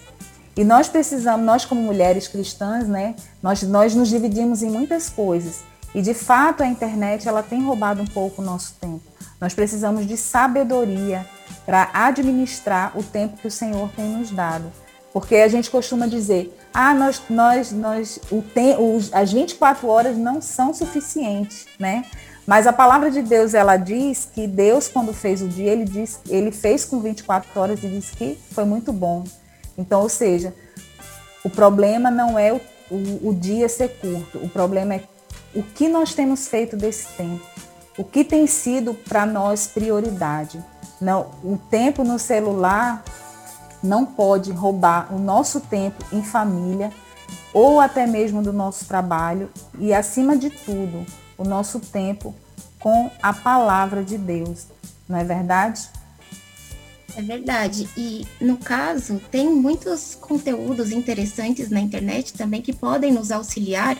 E 0.58 0.64
nós 0.64 0.90
precisamos, 0.90 1.46
nós 1.46 1.66
como 1.66 1.80
mulheres 1.80 2.28
cristãs, 2.28 2.88
né, 2.88 3.16
nós, 3.44 3.62
nós 3.62 3.94
nos 3.94 4.10
dividimos 4.10 4.64
em 4.64 4.72
muitas 4.72 5.08
coisas. 5.08 5.64
E 5.94 6.02
de 6.02 6.16
fato 6.16 6.64
a 6.64 6.68
internet 6.68 7.28
ela 7.28 7.44
tem 7.44 7.64
roubado 7.64 8.02
um 8.02 8.08
pouco 8.08 8.42
o 8.42 8.46
nosso 8.46 8.74
tempo. 8.82 9.04
Nós 9.40 9.54
precisamos 9.54 10.08
de 10.08 10.18
sabedoria 10.18 11.26
para 11.64 11.90
administrar 11.94 12.98
o 12.98 13.04
tempo 13.04 13.38
que 13.38 13.48
o 13.48 13.52
Senhor 13.52 13.90
tem 13.96 14.06
nos 14.06 14.32
dado. 14.32 14.72
Porque 15.14 15.36
a 15.36 15.48
gente 15.48 15.70
costuma 15.70 16.08
dizer, 16.08 16.58
ah, 16.74 16.94
nós, 16.94 17.22
nós, 17.30 17.72
nós, 17.72 18.20
o 18.32 18.42
tem, 18.42 18.76
os, 18.78 19.14
as 19.14 19.32
24 19.32 19.88
horas 19.88 20.18
não 20.18 20.42
são 20.42 20.74
suficientes, 20.74 21.66
né? 21.80 22.04
Mas 22.46 22.66
a 22.66 22.74
palavra 22.74 23.12
de 23.12 23.22
Deus, 23.22 23.54
ela 23.54 23.78
diz 23.78 24.28
que 24.34 24.48
Deus, 24.48 24.88
quando 24.88 25.14
fez 25.14 25.42
o 25.42 25.48
dia, 25.48 25.72
ele, 25.72 25.86
diz, 25.86 26.20
ele 26.30 26.52
fez 26.52 26.86
com 26.86 27.00
24 27.00 27.50
horas 27.60 27.84
e 27.84 27.88
disse 27.88 28.16
que 28.16 28.38
foi 28.52 28.64
muito 28.64 28.94
bom. 28.94 29.24
Então, 29.78 30.02
ou 30.02 30.10
seja, 30.10 30.54
o 31.44 31.50
problema 31.50 32.10
não 32.10 32.38
é 32.38 32.52
o, 32.52 32.62
o, 32.90 33.30
o 33.30 33.36
dia 33.36 33.70
ser 33.70 33.90
curto, 34.00 34.40
o 34.40 34.50
problema 34.50 34.96
é 34.96 35.04
o 35.54 35.62
que 35.62 35.88
nós 35.88 36.14
temos 36.14 36.48
feito 36.48 36.76
desse 36.76 37.08
tempo, 37.16 37.46
o 37.98 38.04
que 38.04 38.24
tem 38.24 38.48
sido 38.48 38.94
para 38.94 39.26
nós 39.26 39.68
prioridade. 39.68 40.64
Não, 41.00 41.32
o 41.44 41.58
tempo 41.70 42.04
no 42.04 42.18
celular 42.18 43.04
não 43.84 44.06
pode 44.06 44.52
roubar 44.52 45.14
o 45.14 45.20
nosso 45.20 45.62
tempo 45.62 46.04
em 46.12 46.24
família 46.24 46.92
ou 47.54 47.80
até 47.80 48.06
mesmo 48.06 48.42
do 48.42 48.52
nosso 48.52 48.86
trabalho 48.86 49.50
e, 49.80 49.94
acima 49.94 50.36
de 50.36 50.50
tudo, 50.50 51.06
o 51.38 51.44
nosso 51.44 51.80
tempo 51.80 52.34
com 52.80 53.10
a 53.22 53.34
palavra 53.34 54.04
de 54.04 54.18
Deus. 54.18 54.68
Não 55.08 55.18
é 55.18 55.24
verdade? 55.24 55.90
É 57.16 57.22
verdade. 57.22 57.90
E 57.98 58.26
no 58.40 58.58
caso, 58.58 59.22
tem 59.32 59.50
muitos 59.50 60.16
conteúdos 60.16 60.92
interessantes 60.92 61.70
na 61.70 61.80
internet 61.80 62.34
também 62.34 62.62
que 62.62 62.74
podem 62.74 63.12
nos 63.12 63.32
auxiliar 63.32 63.98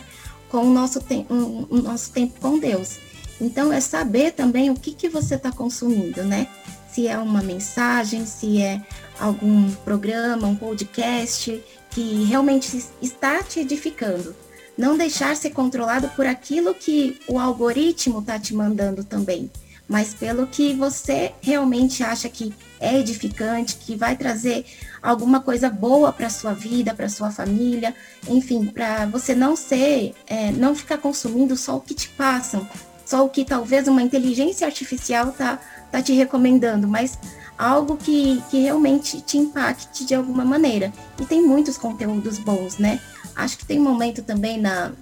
com 0.48 0.66
o 0.66 0.70
nosso, 0.70 1.00
te 1.00 1.26
o 1.28 1.76
nosso 1.76 2.12
tempo 2.12 2.40
com 2.40 2.58
Deus. 2.58 2.98
Então, 3.40 3.72
é 3.72 3.80
saber 3.80 4.32
também 4.32 4.70
o 4.70 4.74
que, 4.74 4.92
que 4.92 5.08
você 5.08 5.36
está 5.36 5.52
consumindo, 5.52 6.24
né? 6.24 6.48
Se 6.90 7.06
é 7.06 7.16
uma 7.18 7.42
mensagem, 7.42 8.26
se 8.26 8.60
é 8.60 8.82
algum 9.18 9.70
programa, 9.84 10.48
um 10.48 10.56
podcast 10.56 11.62
que 11.90 12.24
realmente 12.24 12.84
está 13.00 13.42
te 13.42 13.60
edificando 13.60 14.34
não 14.78 14.96
deixar 14.96 15.34
ser 15.36 15.50
controlado 15.50 16.08
por 16.10 16.24
aquilo 16.24 16.72
que 16.72 17.18
o 17.26 17.36
algoritmo 17.36 18.20
está 18.20 18.38
te 18.38 18.54
mandando 18.54 19.02
também, 19.02 19.50
mas 19.88 20.12
pelo 20.12 20.46
que 20.46 20.74
você 20.74 21.32
realmente 21.40 22.02
acha 22.02 22.28
que 22.28 22.52
é 22.78 22.98
edificante, 22.98 23.76
que 23.76 23.96
vai 23.96 24.16
trazer 24.16 24.66
alguma 25.02 25.40
coisa 25.40 25.70
boa 25.70 26.12
para 26.12 26.28
sua 26.28 26.52
vida, 26.52 26.94
para 26.94 27.08
sua 27.08 27.30
família, 27.30 27.94
enfim, 28.28 28.66
para 28.66 29.06
você 29.06 29.34
não 29.34 29.56
ser, 29.56 30.14
é, 30.26 30.52
não 30.52 30.74
ficar 30.74 30.98
consumindo 30.98 31.56
só 31.56 31.76
o 31.76 31.80
que 31.80 31.94
te 31.94 32.08
passam, 32.10 32.68
só 33.06 33.24
o 33.24 33.30
que 33.30 33.44
talvez 33.44 33.88
uma 33.88 34.02
inteligência 34.02 34.66
artificial 34.66 35.32
tá, 35.32 35.58
tá 35.90 36.02
te 36.02 36.12
recomendando, 36.12 36.86
mas 36.86 37.18
algo 37.56 37.96
que, 37.96 38.42
que 38.50 38.60
realmente 38.60 39.20
te 39.22 39.38
impacte 39.38 40.04
de 40.04 40.14
alguma 40.14 40.44
maneira. 40.44 40.92
E 41.18 41.24
tem 41.24 41.42
muitos 41.42 41.78
conteúdos 41.78 42.38
bons, 42.38 42.76
né? 42.78 43.00
Acho 43.34 43.56
que 43.58 43.64
tem 43.64 43.80
um 43.80 43.84
momento 43.84 44.22
também 44.22 44.60
na, 44.60 44.92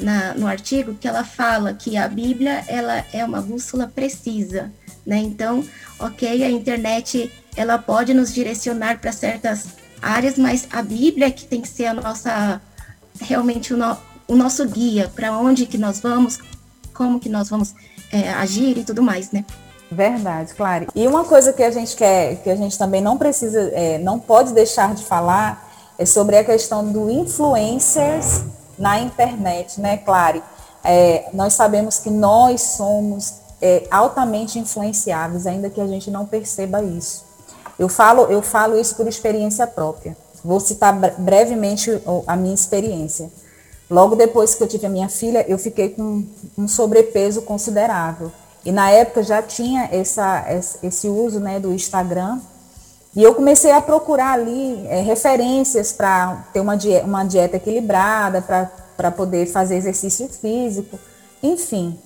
na, 0.00 0.34
no 0.34 0.46
artigo 0.46 0.94
que 0.94 1.06
ela 1.06 1.24
fala 1.24 1.74
que 1.74 1.96
a 1.96 2.08
Bíblia 2.08 2.64
ela 2.66 3.04
é 3.12 3.24
uma 3.24 3.40
bússola 3.40 3.90
precisa, 3.92 4.72
né? 5.06 5.18
Então, 5.18 5.64
ok, 5.98 6.42
a 6.42 6.50
internet 6.50 7.32
ela 7.56 7.78
pode 7.78 8.14
nos 8.14 8.32
direcionar 8.32 9.00
para 9.00 9.12
certas 9.12 9.66
áreas, 10.00 10.38
mas 10.38 10.66
a 10.72 10.82
Bíblia 10.82 11.26
é 11.26 11.30
que 11.30 11.44
tem 11.44 11.60
que 11.60 11.68
ser 11.68 11.86
a 11.86 11.94
nossa 11.94 12.60
realmente 13.20 13.74
o, 13.74 13.76
no, 13.76 13.96
o 14.26 14.34
nosso 14.34 14.66
guia 14.66 15.10
para 15.14 15.36
onde 15.36 15.66
que 15.66 15.76
nós 15.76 16.00
vamos, 16.00 16.38
como 16.94 17.20
que 17.20 17.28
nós 17.28 17.48
vamos 17.48 17.74
é, 18.12 18.30
agir 18.30 18.78
e 18.78 18.84
tudo 18.84 19.02
mais, 19.02 19.30
né? 19.30 19.44
Verdade, 19.90 20.54
claro. 20.54 20.86
E 20.94 21.06
uma 21.06 21.24
coisa 21.24 21.52
que 21.52 21.62
a 21.62 21.70
gente 21.70 21.96
quer, 21.96 22.36
que 22.42 22.48
a 22.48 22.54
gente 22.54 22.78
também 22.78 23.00
não 23.00 23.18
precisa, 23.18 23.60
é, 23.74 23.98
não 23.98 24.18
pode 24.18 24.52
deixar 24.52 24.94
de 24.94 25.04
falar 25.04 25.68
é 25.98 26.06
sobre 26.06 26.38
a 26.38 26.44
questão 26.44 26.90
do 26.90 27.10
influencers 27.10 28.44
na 28.80 28.98
internet, 28.98 29.80
né, 29.80 29.98
Clary? 29.98 30.42
É, 30.82 31.28
nós 31.34 31.52
sabemos 31.52 31.98
que 31.98 32.10
nós 32.10 32.62
somos 32.62 33.34
é, 33.60 33.86
altamente 33.90 34.58
influenciados, 34.58 35.46
ainda 35.46 35.68
que 35.68 35.80
a 35.80 35.86
gente 35.86 36.10
não 36.10 36.24
perceba 36.24 36.82
isso. 36.82 37.24
Eu 37.78 37.88
falo, 37.88 38.22
eu 38.22 38.42
falo 38.42 38.78
isso 38.78 38.96
por 38.96 39.06
experiência 39.06 39.66
própria. 39.66 40.16
Vou 40.42 40.58
citar 40.58 40.98
brevemente 41.18 41.90
a 42.26 42.34
minha 42.34 42.54
experiência. 42.54 43.30
Logo 43.90 44.16
depois 44.16 44.54
que 44.54 44.62
eu 44.62 44.68
tive 44.68 44.86
a 44.86 44.90
minha 44.90 45.08
filha, 45.08 45.44
eu 45.46 45.58
fiquei 45.58 45.90
com 45.90 46.24
um 46.56 46.66
sobrepeso 46.66 47.42
considerável. 47.42 48.32
E 48.64 48.72
na 48.72 48.90
época 48.90 49.22
já 49.22 49.42
tinha 49.42 49.88
essa, 49.92 50.44
esse 50.82 51.08
uso 51.08 51.40
né, 51.40 51.60
do 51.60 51.72
Instagram 51.72 52.38
e 53.14 53.22
eu 53.22 53.34
comecei 53.34 53.72
a 53.72 53.80
procurar 53.80 54.34
ali 54.34 54.86
é, 54.86 55.00
referências 55.00 55.92
para 55.92 56.44
ter 56.52 56.60
uma 56.60 56.76
dieta, 56.76 57.06
uma 57.06 57.24
dieta 57.24 57.56
equilibrada, 57.56 58.40
para 58.96 59.10
poder 59.10 59.46
fazer 59.46 59.76
exercício 59.76 60.28
físico, 60.28 60.98
enfim. 61.42 61.98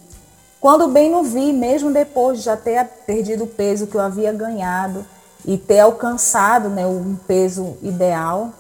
Quando 0.60 0.88
bem 0.88 1.10
não 1.10 1.22
vi, 1.22 1.52
mesmo 1.52 1.92
depois 1.92 2.38
de 2.38 2.44
já 2.44 2.56
ter 2.56 2.82
perdido 3.06 3.44
o 3.44 3.46
peso 3.46 3.86
que 3.86 3.96
eu 3.96 4.00
havia 4.00 4.32
ganhado 4.32 5.04
e 5.44 5.58
ter 5.58 5.80
alcançado 5.80 6.70
né, 6.70 6.86
um 6.86 7.16
peso 7.26 7.76
ideal, 7.82 8.50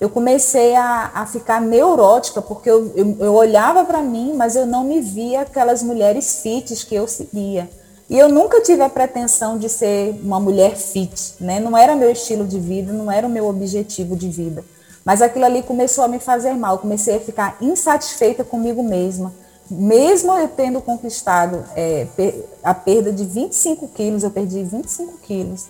eu 0.00 0.08
comecei 0.08 0.76
a, 0.76 1.10
a 1.12 1.26
ficar 1.26 1.60
neurótica, 1.60 2.40
porque 2.40 2.70
eu, 2.70 2.92
eu, 2.94 3.16
eu 3.18 3.34
olhava 3.34 3.84
para 3.84 4.00
mim, 4.00 4.34
mas 4.36 4.54
eu 4.54 4.64
não 4.64 4.84
me 4.84 5.00
via 5.00 5.40
aquelas 5.40 5.82
mulheres 5.82 6.40
fits 6.40 6.84
que 6.84 6.94
eu 6.94 7.08
seguia. 7.08 7.68
E 8.08 8.18
eu 8.18 8.28
nunca 8.28 8.62
tive 8.62 8.82
a 8.82 8.88
pretensão 8.88 9.58
de 9.58 9.68
ser 9.68 10.18
uma 10.22 10.40
mulher 10.40 10.76
fit, 10.76 11.34
né? 11.38 11.60
Não 11.60 11.76
era 11.76 11.94
meu 11.94 12.10
estilo 12.10 12.46
de 12.46 12.58
vida, 12.58 12.92
não 12.92 13.12
era 13.12 13.26
o 13.26 13.30
meu 13.30 13.46
objetivo 13.46 14.16
de 14.16 14.28
vida. 14.30 14.64
Mas 15.04 15.20
aquilo 15.20 15.44
ali 15.44 15.62
começou 15.62 16.04
a 16.04 16.08
me 16.08 16.18
fazer 16.18 16.54
mal, 16.54 16.74
eu 16.74 16.78
comecei 16.78 17.16
a 17.16 17.20
ficar 17.20 17.56
insatisfeita 17.60 18.44
comigo 18.44 18.82
mesma. 18.82 19.32
Mesmo 19.70 20.32
eu 20.32 20.48
tendo 20.48 20.80
conquistado 20.80 21.62
é, 21.76 22.06
a 22.62 22.72
perda 22.72 23.12
de 23.12 23.24
25 23.24 23.88
quilos, 23.88 24.22
eu 24.22 24.30
perdi 24.30 24.62
25 24.62 25.18
quilos, 25.18 25.66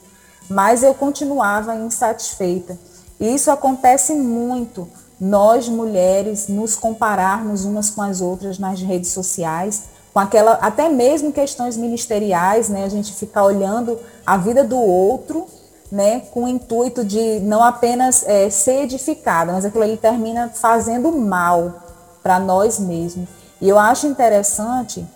mas 0.49 0.85
eu 0.85 0.95
continuava 0.95 1.75
insatisfeita. 1.75 2.79
E 3.19 3.35
isso 3.35 3.51
acontece 3.51 4.13
muito, 4.13 4.89
nós 5.21 5.69
mulheres 5.69 6.47
nos 6.47 6.77
compararmos 6.77 7.65
umas 7.65 7.91
com 7.91 8.03
as 8.03 8.21
outras 8.21 8.59
nas 8.61 8.81
redes 8.81 9.11
sociais, 9.11 9.85
com 10.19 10.23
aquela, 10.23 10.55
até 10.55 10.89
mesmo 10.89 11.33
questões 11.33 11.77
ministeriais, 11.77 12.69
né? 12.69 12.83
A 12.83 12.89
gente 12.89 13.13
ficar 13.13 13.45
olhando 13.45 14.01
a 14.27 14.37
vida 14.37 14.65
do 14.65 14.77
outro, 14.77 15.47
né? 15.93 16.23
Com 16.33 16.43
o 16.43 16.49
intuito 16.49 17.05
de 17.05 17.39
não 17.39 17.63
apenas 17.63 18.25
é, 18.27 18.51
ser 18.51 18.83
edificado, 18.83 19.53
mas 19.53 19.65
aquilo 19.65 19.85
ali 19.85 19.97
termina 19.97 20.49
fazendo 20.49 21.13
mal 21.13 21.73
para 22.21 22.41
nós 22.41 22.81
mesmos. 22.81 23.29
E 23.61 23.69
eu 23.69 23.79
acho 23.79 24.09
interessante 24.09 25.07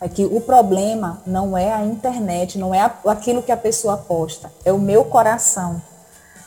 é 0.00 0.08
que 0.08 0.24
o 0.24 0.40
problema 0.40 1.22
não 1.24 1.56
é 1.56 1.72
a 1.72 1.84
internet, 1.84 2.58
não 2.58 2.74
é 2.74 2.90
aquilo 3.06 3.44
que 3.44 3.52
a 3.52 3.56
pessoa 3.56 3.96
posta, 3.96 4.52
é 4.64 4.72
o 4.72 4.78
meu 4.78 5.04
coração, 5.04 5.80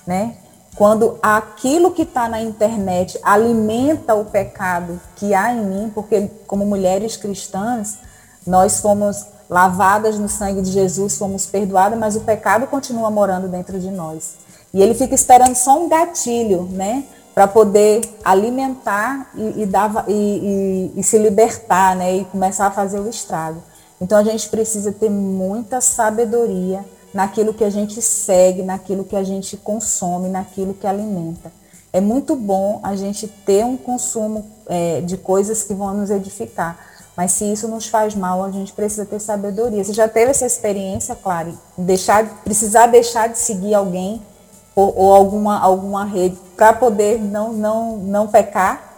né? 0.05 0.35
Quando 0.75 1.17
aquilo 1.21 1.91
que 1.91 2.03
está 2.03 2.29
na 2.29 2.41
internet 2.41 3.19
alimenta 3.23 4.15
o 4.15 4.25
pecado 4.25 4.99
que 5.15 5.33
há 5.33 5.53
em 5.53 5.65
mim, 5.65 5.91
porque 5.93 6.29
como 6.47 6.65
mulheres 6.65 7.17
cristãs, 7.17 7.97
nós 8.45 8.79
fomos 8.79 9.25
lavadas 9.49 10.17
no 10.17 10.29
sangue 10.29 10.61
de 10.61 10.71
Jesus, 10.71 11.17
fomos 11.17 11.45
perdoadas, 11.45 11.97
mas 11.97 12.15
o 12.15 12.21
pecado 12.21 12.67
continua 12.67 13.09
morando 13.09 13.47
dentro 13.47 13.79
de 13.79 13.89
nós. 13.89 14.35
E 14.73 14.81
ele 14.81 14.93
fica 14.93 15.15
esperando 15.15 15.55
só 15.55 15.83
um 15.83 15.89
gatilho, 15.89 16.69
né? 16.71 17.03
Para 17.33 17.47
poder 17.47 18.01
alimentar 18.23 19.31
e, 19.33 19.63
e, 19.63 19.65
dar, 19.65 20.05
e, 20.07 20.91
e, 20.95 21.03
se 21.03 21.17
libertar, 21.17 21.95
né? 21.95 22.17
E 22.17 22.25
começar 22.25 22.67
a 22.67 22.71
fazer 22.71 22.99
o 22.99 23.09
estrago. 23.09 23.63
Então 23.99 24.17
a 24.17 24.23
gente 24.23 24.47
precisa 24.49 24.91
ter 24.91 25.09
muita 25.09 25.81
sabedoria 25.81 26.85
naquilo 27.13 27.53
que 27.53 27.63
a 27.63 27.69
gente 27.69 28.01
segue, 28.01 28.61
naquilo 28.61 29.03
que 29.03 29.15
a 29.15 29.23
gente 29.23 29.57
consome, 29.57 30.29
naquilo 30.29 30.73
que 30.73 30.87
alimenta. 30.87 31.51
É 31.91 31.99
muito 31.99 32.35
bom 32.35 32.79
a 32.83 32.95
gente 32.95 33.27
ter 33.27 33.65
um 33.65 33.75
consumo 33.75 34.45
é, 34.67 35.01
de 35.01 35.17
coisas 35.17 35.63
que 35.63 35.73
vão 35.73 35.93
nos 35.93 36.11
edificar, 36.11 36.77
mas 37.17 37.31
se 37.33 37.51
isso 37.51 37.67
nos 37.67 37.87
faz 37.87 38.15
mal, 38.15 38.43
a 38.43 38.51
gente 38.51 38.71
precisa 38.71 39.05
ter 39.05 39.19
sabedoria. 39.19 39.83
Você 39.83 39.93
já 39.93 40.07
teve 40.07 40.31
essa 40.31 40.45
experiência, 40.45 41.15
Clary? 41.15 41.53
Deixar, 41.77 42.43
precisar 42.43 42.87
deixar 42.87 43.27
de 43.27 43.37
seguir 43.37 43.73
alguém 43.73 44.21
ou, 44.75 44.95
ou 44.95 45.15
alguma, 45.15 45.59
alguma 45.59 46.05
rede 46.05 46.37
para 46.55 46.71
poder 46.71 47.19
não, 47.19 47.51
não, 47.51 47.97
não 47.97 48.27
pecar? 48.27 48.88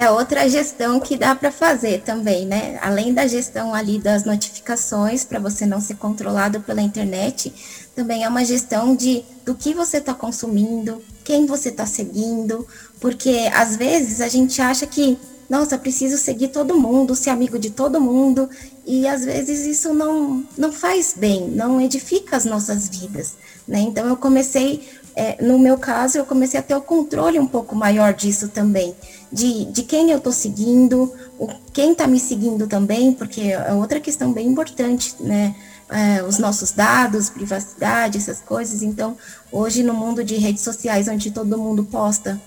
É 0.00 0.10
outra 0.10 0.48
gestão 0.48 0.98
que 0.98 1.14
dá 1.14 1.34
para 1.34 1.52
fazer 1.52 2.00
também, 2.00 2.46
né? 2.46 2.78
Além 2.80 3.12
da 3.12 3.26
gestão 3.26 3.74
ali 3.74 3.98
das 3.98 4.24
notificações, 4.24 5.24
para 5.24 5.38
você 5.38 5.66
não 5.66 5.78
ser 5.78 5.96
controlado 5.96 6.58
pela 6.62 6.80
internet, 6.80 7.52
também 7.94 8.24
é 8.24 8.28
uma 8.30 8.42
gestão 8.42 8.96
de 8.96 9.22
do 9.44 9.54
que 9.54 9.74
você 9.74 9.98
está 9.98 10.14
consumindo, 10.14 11.02
quem 11.22 11.44
você 11.44 11.68
está 11.68 11.84
seguindo, 11.84 12.66
porque 12.98 13.50
às 13.52 13.76
vezes 13.76 14.22
a 14.22 14.28
gente 14.28 14.62
acha 14.62 14.86
que, 14.86 15.18
nossa, 15.50 15.76
preciso 15.76 16.16
seguir 16.16 16.48
todo 16.48 16.78
mundo, 16.78 17.16
ser 17.16 17.30
amigo 17.30 17.58
de 17.58 17.70
todo 17.70 18.00
mundo, 18.00 18.48
e 18.86 19.08
às 19.08 19.24
vezes 19.24 19.66
isso 19.66 19.92
não, 19.92 20.44
não 20.56 20.72
faz 20.72 21.12
bem, 21.16 21.48
não 21.48 21.80
edifica 21.80 22.36
as 22.36 22.44
nossas 22.44 22.88
vidas, 22.88 23.34
né? 23.66 23.80
Então 23.80 24.06
eu 24.06 24.16
comecei 24.16 24.88
é, 25.16 25.42
no 25.42 25.58
meu 25.58 25.76
caso, 25.76 26.18
eu 26.18 26.24
comecei 26.24 26.60
a 26.60 26.62
ter 26.62 26.76
o 26.76 26.80
controle 26.80 27.36
um 27.36 27.48
pouco 27.48 27.74
maior 27.74 28.14
disso 28.14 28.46
também, 28.46 28.94
de, 29.32 29.64
de 29.64 29.82
quem 29.82 30.12
eu 30.12 30.18
estou 30.18 30.32
seguindo, 30.32 31.12
o, 31.36 31.48
quem 31.72 31.90
está 31.92 32.06
me 32.06 32.20
seguindo 32.20 32.68
também, 32.68 33.12
porque 33.12 33.40
é 33.40 33.72
outra 33.72 33.98
questão 33.98 34.32
bem 34.32 34.46
importante, 34.46 35.16
né? 35.18 35.56
É, 35.92 36.22
os 36.22 36.38
nossos 36.38 36.70
dados, 36.70 37.28
privacidade, 37.28 38.16
essas 38.16 38.40
coisas. 38.40 38.80
Então, 38.80 39.16
hoje 39.50 39.82
no 39.82 39.92
mundo 39.92 40.22
de 40.22 40.36
redes 40.36 40.62
sociais, 40.62 41.08
onde 41.08 41.32
todo 41.32 41.58
mundo 41.58 41.82
posta 41.82 42.40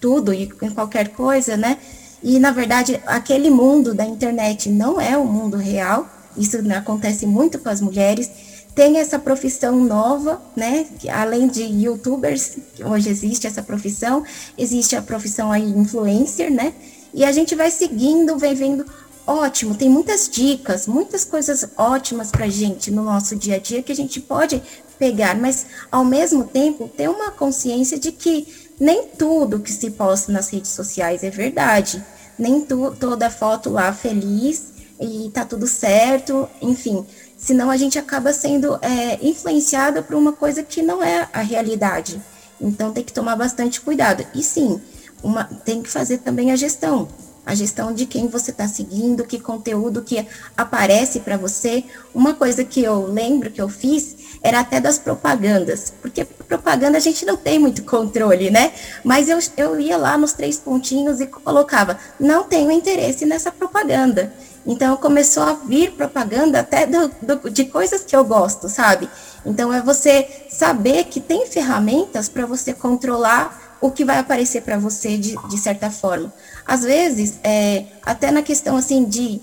tudo 0.00 0.34
e 0.34 0.48
qualquer 0.74 1.10
coisa, 1.10 1.56
né? 1.56 1.78
E 2.22 2.38
na 2.38 2.50
verdade, 2.50 3.00
aquele 3.06 3.50
mundo 3.50 3.94
da 3.94 4.04
internet 4.04 4.68
não 4.68 5.00
é 5.00 5.16
o 5.16 5.24
mundo 5.24 5.56
real. 5.56 6.08
Isso 6.36 6.60
né, 6.62 6.76
acontece 6.76 7.26
muito 7.26 7.58
com 7.58 7.68
as 7.68 7.80
mulheres 7.80 8.30
tem 8.74 8.98
essa 8.98 9.18
profissão 9.18 9.84
nova, 9.84 10.40
né? 10.56 10.86
Além 11.12 11.48
de 11.48 11.62
youtubers, 11.62 12.56
hoje 12.84 13.10
existe 13.10 13.46
essa 13.46 13.62
profissão, 13.62 14.24
existe 14.56 14.94
a 14.96 15.02
profissão 15.02 15.50
aí 15.50 15.68
influencer, 15.68 16.50
né? 16.52 16.72
E 17.12 17.24
a 17.24 17.32
gente 17.32 17.54
vai 17.54 17.70
seguindo, 17.70 18.38
vai 18.38 18.54
vendo, 18.54 18.86
ótimo, 19.26 19.74
tem 19.74 19.88
muitas 19.88 20.28
dicas, 20.28 20.86
muitas 20.86 21.24
coisas 21.24 21.68
ótimas 21.76 22.30
pra 22.30 22.48
gente 22.48 22.90
no 22.90 23.02
nosso 23.02 23.34
dia 23.34 23.56
a 23.56 23.58
dia 23.58 23.82
que 23.82 23.92
a 23.92 23.96
gente 23.96 24.20
pode 24.20 24.62
pegar, 24.98 25.36
mas 25.36 25.66
ao 25.90 26.04
mesmo 26.04 26.44
tempo 26.44 26.88
ter 26.88 27.08
uma 27.08 27.30
consciência 27.30 27.98
de 27.98 28.12
que 28.12 28.69
nem 28.80 29.06
tudo 29.06 29.60
que 29.60 29.70
se 29.70 29.90
posta 29.90 30.32
nas 30.32 30.48
redes 30.48 30.70
sociais 30.70 31.22
é 31.22 31.30
verdade. 31.30 32.02
Nem 32.38 32.62
tu, 32.62 32.96
toda 32.98 33.30
foto 33.30 33.70
lá 33.70 33.92
feliz 33.92 34.72
e 34.98 35.30
tá 35.32 35.44
tudo 35.44 35.66
certo, 35.66 36.48
enfim 36.60 37.06
senão 37.40 37.70
a 37.70 37.76
gente 37.76 37.98
acaba 37.98 38.32
sendo 38.34 38.78
é, 38.82 39.18
influenciado 39.22 40.02
por 40.02 40.14
uma 40.14 40.32
coisa 40.32 40.62
que 40.62 40.82
não 40.82 41.02
é 41.02 41.26
a 41.32 41.40
realidade. 41.40 42.20
Então 42.60 42.92
tem 42.92 43.02
que 43.02 43.12
tomar 43.12 43.34
bastante 43.34 43.80
cuidado. 43.80 44.24
E 44.34 44.42
sim, 44.42 44.78
uma, 45.22 45.44
tem 45.44 45.82
que 45.82 45.88
fazer 45.88 46.18
também 46.18 46.52
a 46.52 46.56
gestão. 46.56 47.08
A 47.44 47.54
gestão 47.54 47.92
de 47.92 48.06
quem 48.06 48.28
você 48.28 48.50
está 48.50 48.68
seguindo, 48.68 49.24
que 49.24 49.40
conteúdo 49.40 50.02
que 50.02 50.26
aparece 50.56 51.20
para 51.20 51.36
você. 51.36 51.84
Uma 52.14 52.34
coisa 52.34 52.64
que 52.64 52.82
eu 52.82 53.06
lembro 53.06 53.50
que 53.50 53.60
eu 53.60 53.68
fiz 53.68 54.16
era 54.42 54.60
até 54.60 54.80
das 54.80 54.98
propagandas, 54.98 55.92
porque 56.00 56.24
propaganda 56.24 56.96
a 56.96 57.00
gente 57.00 57.24
não 57.26 57.36
tem 57.36 57.58
muito 57.58 57.82
controle, 57.84 58.50
né? 58.50 58.72
Mas 59.04 59.28
eu, 59.28 59.38
eu 59.56 59.78
ia 59.78 59.96
lá 59.96 60.16
nos 60.16 60.32
três 60.32 60.58
pontinhos 60.58 61.20
e 61.20 61.26
colocava, 61.26 61.98
não 62.18 62.44
tenho 62.44 62.70
interesse 62.70 63.26
nessa 63.26 63.50
propaganda. 63.50 64.32
Então 64.66 64.96
começou 64.96 65.42
a 65.42 65.54
vir 65.54 65.92
propaganda 65.92 66.60
até 66.60 66.86
do, 66.86 67.10
do, 67.22 67.50
de 67.50 67.64
coisas 67.64 68.02
que 68.04 68.14
eu 68.14 68.24
gosto, 68.24 68.68
sabe? 68.68 69.08
Então 69.44 69.72
é 69.72 69.80
você 69.80 70.46
saber 70.50 71.04
que 71.04 71.20
tem 71.20 71.46
ferramentas 71.46 72.28
para 72.28 72.44
você 72.44 72.72
controlar 72.72 73.69
o 73.80 73.90
que 73.90 74.04
vai 74.04 74.18
aparecer 74.18 74.62
para 74.62 74.78
você 74.78 75.16
de, 75.16 75.36
de 75.48 75.58
certa 75.58 75.90
forma. 75.90 76.32
Às 76.66 76.82
vezes, 76.82 77.34
é, 77.42 77.84
até 78.02 78.30
na 78.30 78.42
questão 78.42 78.76
assim 78.76 79.04
de 79.04 79.40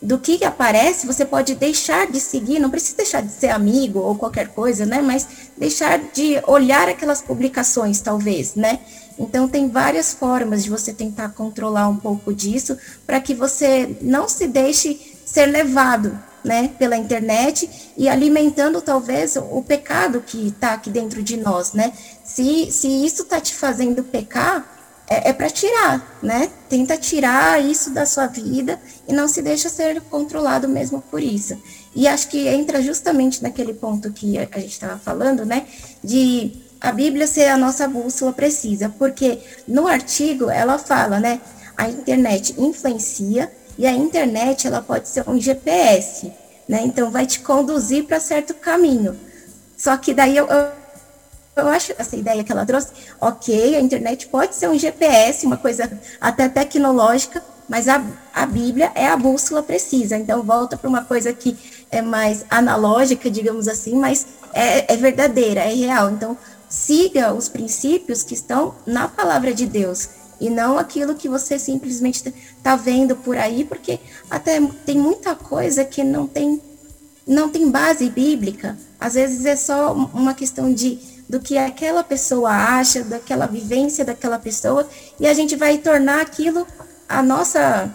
do 0.00 0.18
que 0.18 0.44
aparece, 0.44 1.06
você 1.06 1.24
pode 1.24 1.54
deixar 1.54 2.06
de 2.10 2.20
seguir, 2.20 2.58
não 2.58 2.70
precisa 2.70 2.98
deixar 2.98 3.22
de 3.22 3.32
ser 3.32 3.48
amigo 3.48 3.98
ou 3.98 4.14
qualquer 4.14 4.48
coisa, 4.48 4.84
né? 4.84 5.00
Mas 5.00 5.26
deixar 5.56 5.98
de 6.12 6.40
olhar 6.46 6.88
aquelas 6.88 7.22
publicações, 7.22 8.00
talvez, 8.00 8.54
né? 8.54 8.78
Então, 9.18 9.48
tem 9.48 9.68
várias 9.68 10.12
formas 10.12 10.62
de 10.62 10.70
você 10.70 10.92
tentar 10.92 11.30
controlar 11.30 11.88
um 11.88 11.96
pouco 11.96 12.34
disso 12.34 12.76
para 13.06 13.20
que 13.20 13.34
você 13.34 13.96
não 14.02 14.28
se 14.28 14.46
deixe 14.46 15.00
ser 15.24 15.46
levado 15.46 16.16
né, 16.46 16.70
pela 16.78 16.96
internet 16.96 17.68
e 17.96 18.08
alimentando 18.08 18.80
talvez 18.80 19.36
o 19.36 19.60
pecado 19.62 20.22
que 20.24 20.48
está 20.48 20.74
aqui 20.74 20.88
dentro 20.88 21.22
de 21.22 21.36
nós, 21.36 21.72
né? 21.72 21.92
Se, 22.24 22.70
se 22.70 22.86
isso 23.04 23.22
está 23.22 23.40
te 23.40 23.52
fazendo 23.52 24.04
pecar, 24.04 24.64
é, 25.08 25.30
é 25.30 25.32
para 25.32 25.50
tirar, 25.50 26.18
né? 26.22 26.48
Tenta 26.68 26.96
tirar 26.96 27.60
isso 27.60 27.90
da 27.90 28.06
sua 28.06 28.28
vida 28.28 28.80
e 29.08 29.12
não 29.12 29.26
se 29.26 29.42
deixa 29.42 29.68
ser 29.68 30.00
controlado 30.02 30.68
mesmo 30.68 31.02
por 31.02 31.20
isso. 31.20 31.60
E 31.94 32.06
acho 32.06 32.28
que 32.28 32.46
entra 32.46 32.80
justamente 32.80 33.42
naquele 33.42 33.74
ponto 33.74 34.12
que 34.12 34.38
a, 34.38 34.42
gente 34.58 34.72
estava 34.72 34.98
falando, 34.98 35.44
né? 35.44 35.66
De 36.02 36.52
a 36.80 36.92
Bíblia 36.92 37.26
ser 37.26 37.48
a 37.48 37.56
nossa 37.56 37.88
bússola 37.88 38.32
precisa, 38.32 38.88
porque 38.96 39.40
no 39.66 39.88
artigo 39.88 40.48
ela 40.48 40.78
fala, 40.78 41.18
né? 41.18 41.40
A 41.76 41.88
internet 41.88 42.54
influencia 42.56 43.50
e 43.78 43.86
a 43.86 43.92
internet 43.92 44.66
ela 44.66 44.80
pode 44.80 45.08
ser 45.08 45.28
um 45.28 45.40
GPS, 45.40 46.32
né? 46.68 46.82
Então 46.84 47.10
vai 47.10 47.26
te 47.26 47.40
conduzir 47.40 48.04
para 48.04 48.18
certo 48.18 48.54
caminho. 48.54 49.18
Só 49.76 49.96
que 49.96 50.14
daí 50.14 50.36
eu, 50.36 50.46
eu, 50.46 50.68
eu, 51.56 51.68
acho 51.68 51.92
essa 51.98 52.16
ideia 52.16 52.42
que 52.42 52.50
ela 52.50 52.64
trouxe, 52.64 52.88
ok, 53.20 53.76
a 53.76 53.80
internet 53.80 54.26
pode 54.28 54.54
ser 54.54 54.68
um 54.68 54.78
GPS, 54.78 55.44
uma 55.44 55.56
coisa 55.56 55.90
até 56.20 56.48
tecnológica, 56.48 57.42
mas 57.68 57.88
a, 57.88 58.02
a 58.32 58.46
Bíblia 58.46 58.90
é 58.94 59.06
a 59.06 59.16
bússola 59.16 59.62
precisa. 59.62 60.16
Então 60.16 60.42
volta 60.42 60.76
para 60.76 60.88
uma 60.88 61.04
coisa 61.04 61.32
que 61.32 61.56
é 61.90 62.00
mais 62.00 62.44
analógica, 62.48 63.30
digamos 63.30 63.68
assim, 63.68 63.94
mas 63.94 64.26
é, 64.54 64.92
é 64.92 64.96
verdadeira, 64.96 65.60
é 65.60 65.74
real. 65.74 66.10
Então 66.10 66.36
siga 66.68 67.34
os 67.34 67.48
princípios 67.48 68.22
que 68.22 68.34
estão 68.34 68.74
na 68.86 69.06
palavra 69.06 69.52
de 69.52 69.66
Deus 69.66 70.08
e 70.40 70.50
não 70.50 70.78
aquilo 70.78 71.14
que 71.14 71.28
você 71.28 71.58
simplesmente 71.58 72.32
está 72.56 72.76
vendo 72.76 73.16
por 73.16 73.36
aí, 73.36 73.64
porque 73.64 73.98
até 74.30 74.60
tem 74.84 74.96
muita 74.96 75.34
coisa 75.34 75.84
que 75.84 76.02
não 76.04 76.26
tem 76.26 76.60
não 77.26 77.48
tem 77.48 77.68
base 77.68 78.08
bíblica. 78.08 78.78
Às 79.00 79.14
vezes 79.14 79.44
é 79.46 79.56
só 79.56 79.92
uma 79.92 80.32
questão 80.32 80.72
de 80.72 80.98
do 81.28 81.40
que 81.40 81.58
aquela 81.58 82.04
pessoa 82.04 82.50
acha, 82.50 83.02
daquela 83.02 83.46
vivência 83.46 84.04
daquela 84.04 84.38
pessoa, 84.38 84.88
e 85.18 85.26
a 85.26 85.34
gente 85.34 85.56
vai 85.56 85.78
tornar 85.78 86.20
aquilo 86.20 86.66
a 87.08 87.22
nossa 87.22 87.90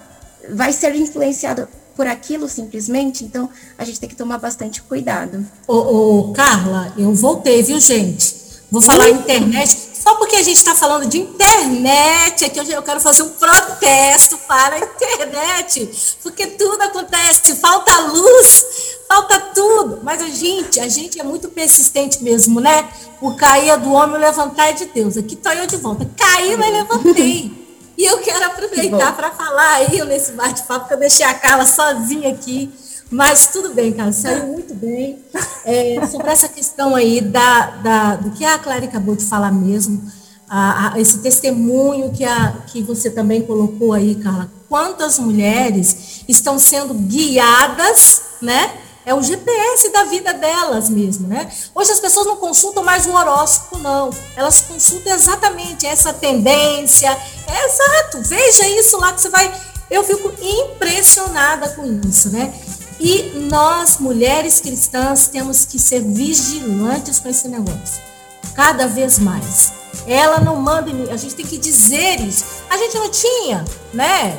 vai 0.49 0.73
ser 0.73 0.95
influenciado 0.95 1.67
por 1.95 2.07
aquilo 2.07 2.47
simplesmente, 2.47 3.23
então 3.23 3.49
a 3.77 3.83
gente 3.83 3.99
tem 3.99 4.09
que 4.09 4.15
tomar 4.15 4.37
bastante 4.37 4.81
cuidado. 4.81 5.45
Ô, 5.67 5.75
ô 5.75 6.33
Carla, 6.33 6.93
eu 6.97 7.13
voltei, 7.13 7.61
viu, 7.61 7.79
gente? 7.79 8.35
Vou 8.71 8.81
falar 8.81 9.09
internet, 9.09 9.90
só 10.01 10.15
porque 10.15 10.35
a 10.35 10.41
gente 10.41 10.57
está 10.57 10.73
falando 10.73 11.05
de 11.05 11.19
internet, 11.19 12.45
aqui 12.45 12.59
eu 12.71 12.81
quero 12.81 12.99
fazer 12.99 13.21
um 13.21 13.29
protesto 13.29 14.35
para 14.47 14.75
a 14.75 14.79
internet, 14.79 16.17
porque 16.23 16.47
tudo 16.47 16.81
acontece, 16.81 17.55
falta 17.57 17.95
luz, 18.07 18.65
falta 19.07 19.39
tudo. 19.53 19.99
Mas 20.01 20.19
a 20.21 20.27
gente, 20.27 20.79
a 20.79 20.87
gente 20.87 21.19
é 21.19 21.23
muito 21.23 21.49
persistente 21.49 22.23
mesmo, 22.23 22.59
né? 22.59 22.89
O 23.21 23.35
cair 23.35 23.69
é 23.69 23.77
do 23.77 23.91
homem, 23.91 24.15
o 24.15 24.19
levantar 24.19 24.69
é 24.69 24.73
de 24.73 24.85
Deus. 24.85 25.17
Aqui 25.17 25.35
estou 25.35 25.51
eu 25.53 25.67
de 25.67 25.77
volta. 25.77 26.09
Caí, 26.17 26.57
mas 26.57 26.71
levantei. 26.73 27.51
E 27.95 28.03
eu 28.03 28.17
quero 28.17 28.43
aproveitar 28.45 29.15
para 29.15 29.29
falar 29.29 29.73
aí 29.73 30.03
nesse 30.05 30.31
bate-papo, 30.31 30.87
que 30.87 30.93
eu 30.95 30.97
deixei 30.97 31.25
a 31.25 31.35
Carla 31.35 31.67
sozinha 31.67 32.31
aqui 32.31 32.71
mas 33.11 33.47
tudo 33.47 33.73
bem, 33.73 33.91
cara, 33.91 34.13
saiu 34.13 34.47
muito 34.47 34.73
bem. 34.73 35.19
É, 35.65 36.07
sobre 36.07 36.29
essa 36.29 36.47
questão 36.47 36.95
aí 36.95 37.19
da, 37.19 37.65
da, 37.83 38.15
do 38.15 38.31
que 38.31 38.45
a 38.45 38.57
Clara 38.57 38.85
acabou 38.85 39.15
de 39.15 39.25
falar 39.25 39.51
mesmo, 39.51 40.09
a, 40.49 40.93
a, 40.93 40.99
esse 40.99 41.19
testemunho 41.19 42.11
que, 42.11 42.23
a, 42.23 42.53
que 42.67 42.81
você 42.81 43.09
também 43.09 43.41
colocou 43.41 43.93
aí, 43.93 44.15
Carla. 44.15 44.49
Quantas 44.69 45.19
mulheres 45.19 46.23
estão 46.27 46.57
sendo 46.57 46.93
guiadas, 46.93 48.21
né? 48.41 48.77
É 49.05 49.13
o 49.13 49.21
GPS 49.21 49.91
da 49.91 50.03
vida 50.03 50.33
delas 50.33 50.89
mesmo, 50.89 51.27
né? 51.27 51.51
Hoje 51.73 51.91
as 51.91 51.99
pessoas 51.99 52.27
não 52.27 52.37
consultam 52.37 52.83
mais 52.83 53.05
o 53.07 53.11
horóscopo, 53.11 53.77
não. 53.79 54.09
Elas 54.35 54.61
consultam 54.61 55.13
exatamente 55.13 55.85
essa 55.85 56.13
tendência. 56.13 57.09
É 57.09 57.65
exato. 57.65 58.21
Veja 58.21 58.67
isso 58.69 58.97
lá 58.97 59.11
que 59.11 59.21
você 59.21 59.29
vai. 59.29 59.51
Eu 59.89 60.03
fico 60.03 60.31
impressionada 60.41 61.69
com 61.69 61.83
isso, 62.07 62.29
né? 62.29 62.53
E 63.03 63.47
nós, 63.49 63.97
mulheres 63.97 64.59
cristãs, 64.59 65.27
temos 65.27 65.65
que 65.65 65.79
ser 65.79 66.01
vigilantes 66.01 67.17
com 67.19 67.29
esse 67.29 67.47
negócio. 67.47 67.99
Cada 68.53 68.87
vez 68.87 69.17
mais. 69.17 69.73
Ela 70.05 70.39
não 70.39 70.55
manda, 70.55 70.91
a 71.11 71.17
gente 71.17 71.33
tem 71.33 71.45
que 71.45 71.57
dizer 71.57 72.21
isso. 72.21 72.45
A 72.69 72.77
gente 72.77 72.95
não 72.99 73.09
tinha, 73.09 73.65
né? 73.91 74.37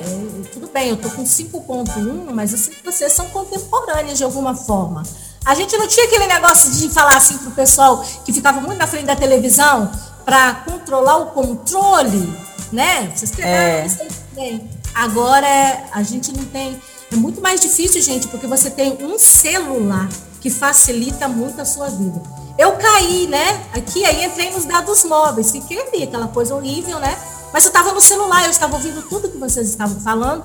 Tudo 0.52 0.68
bem, 0.68 0.90
eu 0.90 0.96
tô 0.96 1.10
com 1.10 1.24
5.1, 1.24 2.32
mas 2.32 2.52
eu 2.52 2.58
sei 2.58 2.72
que 2.74 2.84
vocês 2.84 3.12
são 3.12 3.28
contemporâneas 3.30 4.16
de 4.16 4.22
alguma 4.22 4.54
forma. 4.54 5.02
A 5.44 5.56
gente 5.56 5.76
não 5.76 5.88
tinha 5.88 6.06
aquele 6.06 6.28
negócio 6.28 6.70
de 6.70 6.88
falar 6.88 7.16
assim 7.16 7.38
pro 7.38 7.50
pessoal 7.50 8.04
que 8.24 8.32
ficava 8.32 8.60
muito 8.60 8.78
na 8.78 8.86
frente 8.86 9.06
da 9.06 9.16
televisão 9.16 9.90
para 10.24 10.54
controlar 10.64 11.16
o 11.16 11.26
controle 11.32 12.32
né? 12.72 13.12
Vocês 13.14 13.30
pegaram 13.30 13.86
isso 13.86 14.02
aí 14.02 14.08
também. 14.08 14.70
Agora 14.94 15.84
a 15.92 16.02
gente 16.02 16.32
não 16.32 16.44
tem. 16.46 16.80
É 17.12 17.16
muito 17.16 17.42
mais 17.42 17.60
difícil, 17.60 18.00
gente, 18.00 18.26
porque 18.28 18.46
você 18.46 18.70
tem 18.70 18.96
um 19.04 19.18
celular 19.18 20.08
que 20.40 20.48
facilita 20.48 21.28
muito 21.28 21.60
a 21.60 21.64
sua 21.64 21.90
vida. 21.90 22.22
Eu 22.58 22.72
caí, 22.72 23.26
né? 23.26 23.66
Aqui, 23.74 24.04
aí 24.04 24.24
entrei 24.24 24.50
nos 24.50 24.64
dados 24.64 25.04
móveis, 25.04 25.50
fiquei 25.50 25.78
ali, 25.78 26.04
aquela 26.04 26.28
coisa 26.28 26.54
horrível, 26.54 26.98
né? 26.98 27.16
Mas 27.52 27.64
eu 27.64 27.68
estava 27.68 27.92
no 27.92 28.00
celular, 28.00 28.44
eu 28.44 28.50
estava 28.50 28.74
ouvindo 28.74 29.02
tudo 29.02 29.28
que 29.28 29.36
vocês 29.36 29.68
estavam 29.68 30.00
falando. 30.00 30.44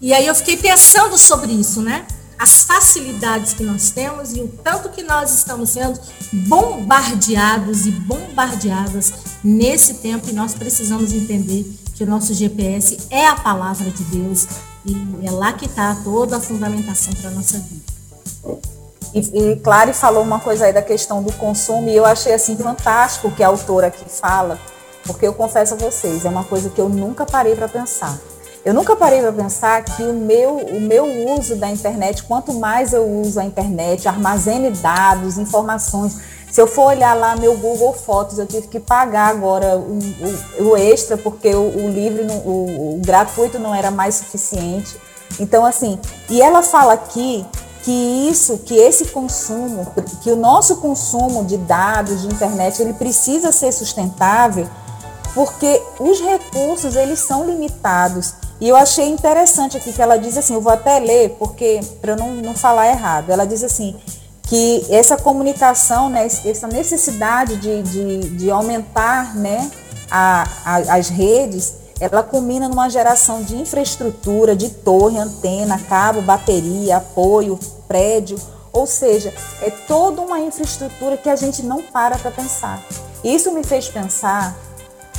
E 0.00 0.12
aí 0.12 0.26
eu 0.26 0.34
fiquei 0.34 0.58
pensando 0.58 1.16
sobre 1.16 1.52
isso, 1.52 1.80
né? 1.80 2.06
As 2.38 2.64
facilidades 2.64 3.54
que 3.54 3.62
nós 3.64 3.90
temos 3.90 4.32
e 4.34 4.40
o 4.42 4.48
tanto 4.62 4.90
que 4.90 5.02
nós 5.02 5.32
estamos 5.32 5.70
sendo 5.70 5.98
bombardeados 6.30 7.86
e 7.86 7.90
bombardeadas 7.90 9.14
nesse 9.42 9.94
tempo 9.94 10.28
e 10.28 10.34
nós 10.34 10.52
precisamos 10.52 11.14
entender 11.14 11.64
que 11.94 12.04
o 12.04 12.06
nosso 12.06 12.34
GPS 12.34 12.98
é 13.08 13.26
a 13.26 13.36
palavra 13.36 13.90
de 13.90 14.04
Deus 14.04 14.46
e 14.86 15.26
é 15.26 15.30
lá 15.30 15.52
que 15.52 15.66
está 15.66 15.96
toda 16.04 16.36
a 16.36 16.40
fundamentação 16.40 17.12
para 17.14 17.30
a 17.30 17.32
nossa 17.32 17.58
vida. 17.58 17.96
E, 19.12 19.18
e 19.18 19.56
Clary 19.56 19.92
falou 19.92 20.22
uma 20.22 20.38
coisa 20.38 20.66
aí 20.66 20.72
da 20.72 20.82
questão 20.82 21.22
do 21.22 21.32
consumo 21.32 21.88
e 21.88 21.96
eu 21.96 22.04
achei 22.04 22.34
assim 22.34 22.56
fantástico 22.56 23.30
que 23.30 23.42
a 23.42 23.48
autora 23.48 23.88
aqui 23.88 24.04
fala, 24.08 24.58
porque 25.04 25.26
eu 25.26 25.34
confesso 25.34 25.74
a 25.74 25.76
vocês, 25.76 26.24
é 26.24 26.28
uma 26.28 26.44
coisa 26.44 26.70
que 26.70 26.80
eu 26.80 26.88
nunca 26.88 27.24
parei 27.24 27.56
para 27.56 27.68
pensar. 27.68 28.16
Eu 28.64 28.74
nunca 28.74 28.96
parei 28.96 29.20
para 29.20 29.32
pensar 29.32 29.84
que 29.84 30.02
o 30.02 30.12
meu, 30.12 30.56
o 30.56 30.80
meu 30.80 31.06
uso 31.36 31.54
da 31.54 31.70
internet, 31.70 32.24
quanto 32.24 32.52
mais 32.52 32.92
eu 32.92 33.08
uso 33.08 33.38
a 33.38 33.44
internet, 33.44 34.08
armazene 34.08 34.70
dados, 34.70 35.38
informações. 35.38 36.16
Se 36.56 36.62
eu 36.62 36.66
for 36.66 36.86
olhar 36.86 37.12
lá 37.12 37.36
meu 37.36 37.54
Google 37.58 37.92
Fotos, 37.92 38.38
eu 38.38 38.46
tive 38.46 38.66
que 38.66 38.80
pagar 38.80 39.28
agora 39.28 39.76
o, 39.76 39.98
o, 40.58 40.70
o 40.70 40.74
extra, 40.74 41.18
porque 41.18 41.54
o, 41.54 41.60
o 41.60 41.90
livre, 41.90 42.22
o, 42.46 42.94
o 42.94 43.00
gratuito 43.04 43.58
não 43.58 43.74
era 43.74 43.90
mais 43.90 44.14
suficiente. 44.14 44.98
Então, 45.38 45.66
assim, 45.66 45.98
e 46.30 46.40
ela 46.40 46.62
fala 46.62 46.94
aqui 46.94 47.44
que 47.82 47.90
isso, 47.90 48.56
que 48.64 48.74
esse 48.74 49.04
consumo, 49.08 49.86
que 50.22 50.30
o 50.30 50.36
nosso 50.36 50.76
consumo 50.76 51.44
de 51.44 51.58
dados, 51.58 52.22
de 52.22 52.28
internet, 52.28 52.80
ele 52.80 52.94
precisa 52.94 53.52
ser 53.52 53.70
sustentável, 53.70 54.66
porque 55.34 55.82
os 56.00 56.22
recursos, 56.22 56.96
eles 56.96 57.18
são 57.18 57.44
limitados. 57.44 58.32
E 58.62 58.66
eu 58.66 58.76
achei 58.76 59.06
interessante 59.06 59.76
aqui 59.76 59.92
que 59.92 60.00
ela 60.00 60.16
diz 60.16 60.38
assim, 60.38 60.54
eu 60.54 60.62
vou 60.62 60.72
até 60.72 61.00
ler, 61.00 61.36
porque 61.38 61.80
para 62.00 62.12
eu 62.12 62.16
não, 62.16 62.30
não 62.36 62.54
falar 62.54 62.88
errado. 62.88 63.28
Ela 63.28 63.44
diz 63.44 63.62
assim, 63.62 63.94
que 64.46 64.86
essa 64.90 65.16
comunicação, 65.16 66.08
né, 66.08 66.26
essa 66.26 66.68
necessidade 66.68 67.56
de, 67.56 67.82
de, 67.82 68.20
de 68.30 68.50
aumentar 68.50 69.34
né, 69.34 69.70
a, 70.10 70.46
a, 70.64 70.76
as 70.96 71.08
redes, 71.08 71.74
ela 71.98 72.22
culmina 72.22 72.68
numa 72.68 72.88
geração 72.88 73.42
de 73.42 73.56
infraestrutura, 73.56 74.54
de 74.54 74.70
torre, 74.70 75.18
antena, 75.18 75.78
cabo, 75.78 76.22
bateria, 76.22 76.98
apoio, 76.98 77.58
prédio, 77.88 78.38
ou 78.72 78.86
seja, 78.86 79.32
é 79.62 79.70
toda 79.70 80.20
uma 80.20 80.38
infraestrutura 80.38 81.16
que 81.16 81.30
a 81.30 81.36
gente 81.36 81.62
não 81.62 81.82
para 81.82 82.18
para 82.18 82.30
pensar. 82.30 82.84
Isso 83.24 83.50
me 83.52 83.64
fez 83.64 83.88
pensar 83.88 84.54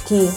que 0.06 0.32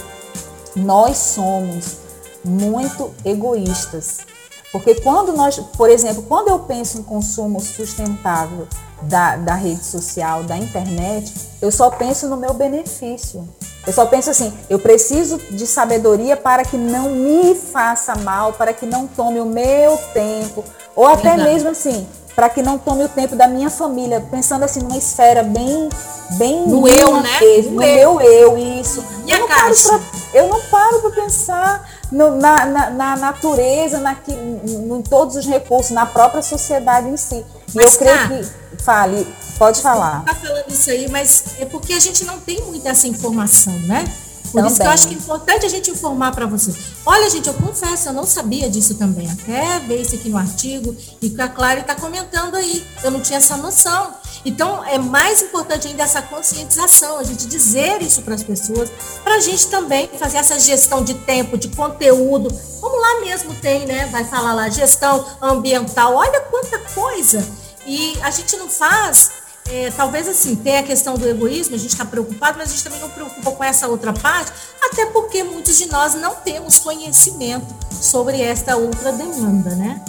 nós 0.74 1.18
somos 1.18 1.98
muito 2.42 3.12
egoístas. 3.24 4.29
Porque 4.72 4.94
quando 4.96 5.32
nós, 5.32 5.58
por 5.76 5.90
exemplo, 5.90 6.22
quando 6.22 6.48
eu 6.48 6.60
penso 6.60 6.98
em 6.98 7.02
consumo 7.02 7.60
sustentável 7.60 8.68
da, 9.02 9.36
da 9.36 9.54
rede 9.54 9.84
social, 9.84 10.44
da 10.44 10.56
internet, 10.56 11.32
eu 11.60 11.72
só 11.72 11.90
penso 11.90 12.28
no 12.28 12.36
meu 12.36 12.54
benefício. 12.54 13.48
Eu 13.86 13.92
só 13.92 14.06
penso 14.06 14.30
assim, 14.30 14.52
eu 14.68 14.78
preciso 14.78 15.38
de 15.50 15.66
sabedoria 15.66 16.36
para 16.36 16.64
que 16.64 16.76
não 16.76 17.10
me 17.10 17.54
faça 17.54 18.14
mal, 18.16 18.52
para 18.52 18.72
que 18.72 18.86
não 18.86 19.06
tome 19.06 19.40
o 19.40 19.46
meu 19.46 19.96
tempo, 20.12 20.62
ou 20.94 21.06
até 21.06 21.30
Verdade. 21.30 21.50
mesmo 21.50 21.70
assim, 21.70 22.06
para 22.36 22.48
que 22.48 22.62
não 22.62 22.78
tome 22.78 23.04
o 23.04 23.08
tempo 23.08 23.34
da 23.34 23.48
minha 23.48 23.70
família, 23.70 24.24
pensando 24.30 24.64
assim 24.64 24.80
numa 24.80 24.96
esfera 24.98 25.42
bem 25.42 25.88
bem 26.32 26.66
no 26.68 26.86
eu, 26.86 27.20
né? 27.20 27.38
No, 27.40 27.82
eu. 27.82 28.14
meu 28.14 28.20
eu, 28.20 28.58
isso. 28.58 29.04
eu 29.26 29.40
não, 29.40 29.48
paro 29.48 29.74
pra, 29.82 30.00
eu 30.34 30.48
não 30.48 30.60
paro 30.70 31.00
para 31.00 31.10
pensar 31.10 31.99
no, 32.10 32.36
na, 32.36 32.66
na, 32.66 32.90
na, 32.90 33.16
natureza, 33.16 33.98
na, 33.98 34.16
em 34.28 35.02
todos 35.02 35.36
os 35.36 35.46
recursos, 35.46 35.90
na 35.90 36.06
própria 36.06 36.42
sociedade 36.42 37.08
em 37.08 37.16
si. 37.16 37.36
E 37.36 37.44
mas, 37.74 37.94
eu 37.94 37.98
creio 37.98 38.18
tá. 38.18 38.28
que. 38.28 38.82
Fale, 38.82 39.26
pode 39.58 39.82
falar. 39.82 40.20
Está 40.20 40.34
falando 40.34 40.70
isso 40.70 40.90
aí, 40.90 41.08
mas 41.10 41.44
é 41.58 41.66
porque 41.66 41.92
a 41.92 42.00
gente 42.00 42.24
não 42.24 42.40
tem 42.40 42.62
muita 42.62 42.88
essa 42.88 43.06
informação, 43.06 43.78
né? 43.80 44.04
Por 44.50 44.62
também. 44.62 44.72
isso 44.72 44.80
que 44.80 44.86
eu 44.86 44.90
acho 44.90 45.08
que 45.08 45.14
é 45.14 45.18
importante 45.18 45.66
a 45.66 45.68
gente 45.68 45.90
informar 45.90 46.32
para 46.32 46.46
vocês. 46.46 46.76
Olha, 47.06 47.30
gente, 47.30 47.46
eu 47.46 47.54
confesso, 47.54 48.08
eu 48.08 48.12
não 48.12 48.24
sabia 48.24 48.68
disso 48.68 48.94
também. 48.94 49.30
Até 49.30 49.78
ver 49.80 50.00
isso 50.00 50.14
aqui 50.14 50.28
no 50.28 50.36
artigo 50.36 50.96
e 51.22 51.30
que 51.30 51.40
a 51.40 51.48
Clara 51.48 51.80
está 51.80 51.94
comentando 51.94 52.56
aí. 52.56 52.84
Eu 53.02 53.10
não 53.10 53.20
tinha 53.20 53.38
essa 53.38 53.56
noção. 53.56 54.12
Então, 54.44 54.84
é 54.84 54.98
mais 54.98 55.42
importante 55.42 55.88
ainda 55.88 56.02
essa 56.02 56.22
conscientização, 56.22 57.18
a 57.18 57.24
gente 57.24 57.46
dizer 57.46 58.00
isso 58.02 58.22
para 58.22 58.34
as 58.34 58.42
pessoas, 58.42 58.90
para 59.22 59.34
a 59.34 59.40
gente 59.40 59.68
também 59.68 60.08
fazer 60.18 60.38
essa 60.38 60.58
gestão 60.58 61.04
de 61.04 61.14
tempo, 61.14 61.58
de 61.58 61.68
conteúdo, 61.68 62.48
como 62.80 62.96
lá 62.96 63.20
mesmo 63.20 63.54
tem, 63.54 63.86
né? 63.86 64.06
Vai 64.06 64.24
falar 64.24 64.54
lá, 64.54 64.68
gestão 64.68 65.26
ambiental, 65.40 66.14
olha 66.14 66.40
quanta 66.42 66.78
coisa. 66.94 67.46
E 67.86 68.18
a 68.22 68.30
gente 68.30 68.56
não 68.56 68.68
faz 68.68 69.40
é, 69.68 69.90
talvez 69.90 70.26
assim, 70.26 70.56
tem 70.56 70.78
a 70.78 70.82
questão 70.82 71.14
do 71.14 71.28
egoísmo, 71.28 71.76
a 71.76 71.78
gente 71.78 71.92
está 71.92 72.04
preocupado, 72.04 72.58
mas 72.58 72.70
a 72.70 72.72
gente 72.72 72.82
também 72.82 73.00
não 73.00 73.10
preocupa 73.10 73.52
com 73.52 73.62
essa 73.62 73.86
outra 73.86 74.12
parte, 74.12 74.52
até 74.82 75.06
porque 75.06 75.44
muitos 75.44 75.78
de 75.78 75.86
nós 75.86 76.14
não 76.14 76.34
temos 76.36 76.78
conhecimento 76.78 77.66
sobre 77.92 78.40
esta 78.40 78.76
outra 78.76 79.12
demanda, 79.12 79.74
né? 79.76 80.02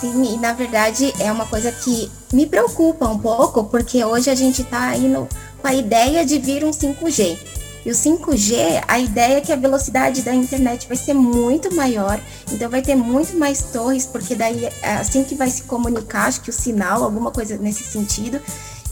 Sim, 0.00 0.34
e 0.34 0.36
na 0.36 0.52
verdade 0.52 1.14
é 1.20 1.30
uma 1.30 1.46
coisa 1.46 1.70
que 1.70 2.10
me 2.34 2.46
preocupa 2.46 3.08
um 3.08 3.18
pouco, 3.18 3.64
porque 3.64 4.04
hoje 4.04 4.28
a 4.28 4.34
gente 4.34 4.62
está 4.62 4.96
indo 4.96 5.28
com 5.62 5.68
a 5.68 5.72
ideia 5.72 6.26
de 6.26 6.38
vir 6.38 6.64
um 6.64 6.70
5G. 6.70 7.38
E 7.86 7.90
o 7.90 7.94
5G, 7.94 8.82
a 8.88 8.98
ideia 8.98 9.36
é 9.36 9.40
que 9.40 9.52
a 9.52 9.56
velocidade 9.56 10.22
da 10.22 10.34
internet 10.34 10.88
vai 10.88 10.96
ser 10.96 11.14
muito 11.14 11.72
maior, 11.74 12.18
então 12.50 12.68
vai 12.68 12.82
ter 12.82 12.96
muito 12.96 13.36
mais 13.36 13.60
torres, 13.64 14.06
porque 14.06 14.34
daí 14.34 14.68
assim 14.82 15.22
que 15.22 15.34
vai 15.34 15.50
se 15.50 15.64
comunicar, 15.64 16.26
acho 16.26 16.40
que 16.40 16.50
o 16.50 16.52
sinal, 16.52 17.04
alguma 17.04 17.30
coisa 17.30 17.56
nesse 17.56 17.84
sentido. 17.84 18.40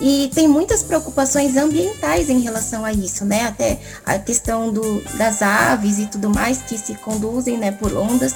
E 0.00 0.30
tem 0.34 0.48
muitas 0.48 0.82
preocupações 0.82 1.56
ambientais 1.56 2.28
em 2.28 2.40
relação 2.40 2.84
a 2.84 2.92
isso, 2.92 3.24
né? 3.24 3.44
Até 3.44 3.78
a 4.04 4.18
questão 4.18 4.72
do, 4.72 5.00
das 5.16 5.42
aves 5.42 5.98
e 5.98 6.06
tudo 6.06 6.28
mais 6.28 6.58
que 6.62 6.76
se 6.76 6.94
conduzem, 6.94 7.56
né, 7.56 7.70
por 7.70 7.96
ondas. 7.96 8.34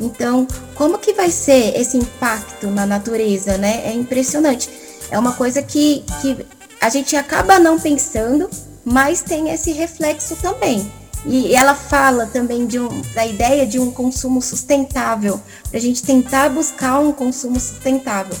Então, 0.00 0.46
como 0.74 0.98
que 0.98 1.12
vai 1.12 1.30
ser 1.30 1.76
esse 1.76 1.96
impacto 1.96 2.68
na 2.68 2.86
natureza, 2.86 3.58
né? 3.58 3.82
É 3.84 3.92
impressionante. 3.92 4.70
É 5.10 5.18
uma 5.18 5.32
coisa 5.32 5.62
que, 5.62 6.04
que 6.20 6.46
a 6.80 6.88
gente 6.88 7.16
acaba 7.16 7.58
não 7.58 7.80
pensando, 7.80 8.48
mas 8.84 9.22
tem 9.22 9.50
esse 9.50 9.72
reflexo 9.72 10.36
também. 10.36 10.90
E 11.26 11.54
ela 11.54 11.74
fala 11.74 12.26
também 12.26 12.66
de 12.66 12.78
um, 12.78 12.88
da 13.14 13.26
ideia 13.26 13.66
de 13.66 13.78
um 13.78 13.90
consumo 13.90 14.40
sustentável, 14.40 15.40
para 15.68 15.78
a 15.78 15.80
gente 15.80 16.02
tentar 16.02 16.48
buscar 16.48 17.00
um 17.00 17.12
consumo 17.12 17.58
sustentável. 17.58 18.36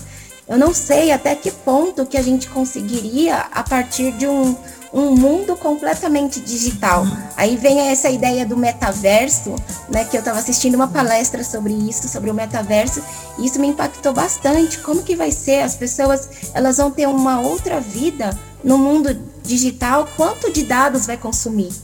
Eu 0.48 0.56
não 0.56 0.72
sei 0.72 1.12
até 1.12 1.34
que 1.34 1.50
ponto 1.50 2.06
que 2.06 2.16
a 2.16 2.22
gente 2.22 2.48
conseguiria 2.48 3.36
a 3.52 3.62
partir 3.62 4.12
de 4.12 4.26
um, 4.26 4.56
um 4.94 5.14
mundo 5.14 5.54
completamente 5.56 6.40
digital. 6.40 7.04
Aí 7.36 7.54
vem 7.54 7.78
essa 7.80 8.08
ideia 8.08 8.46
do 8.46 8.56
metaverso, 8.56 9.54
né? 9.90 10.06
Que 10.06 10.16
eu 10.16 10.20
estava 10.20 10.38
assistindo 10.38 10.74
uma 10.74 10.88
palestra 10.88 11.44
sobre 11.44 11.74
isso, 11.74 12.08
sobre 12.08 12.30
o 12.30 12.34
metaverso, 12.34 13.02
e 13.38 13.44
isso 13.44 13.60
me 13.60 13.68
impactou 13.68 14.14
bastante. 14.14 14.78
Como 14.78 15.02
que 15.02 15.14
vai 15.14 15.30
ser? 15.30 15.60
As 15.60 15.74
pessoas 15.74 16.26
elas 16.54 16.78
vão 16.78 16.90
ter 16.90 17.06
uma 17.06 17.40
outra 17.40 17.78
vida 17.78 18.30
no 18.64 18.78
mundo 18.78 19.14
digital? 19.42 20.08
Quanto 20.16 20.50
de 20.50 20.62
dados 20.62 21.06
vai 21.06 21.18
consumir? 21.18 21.74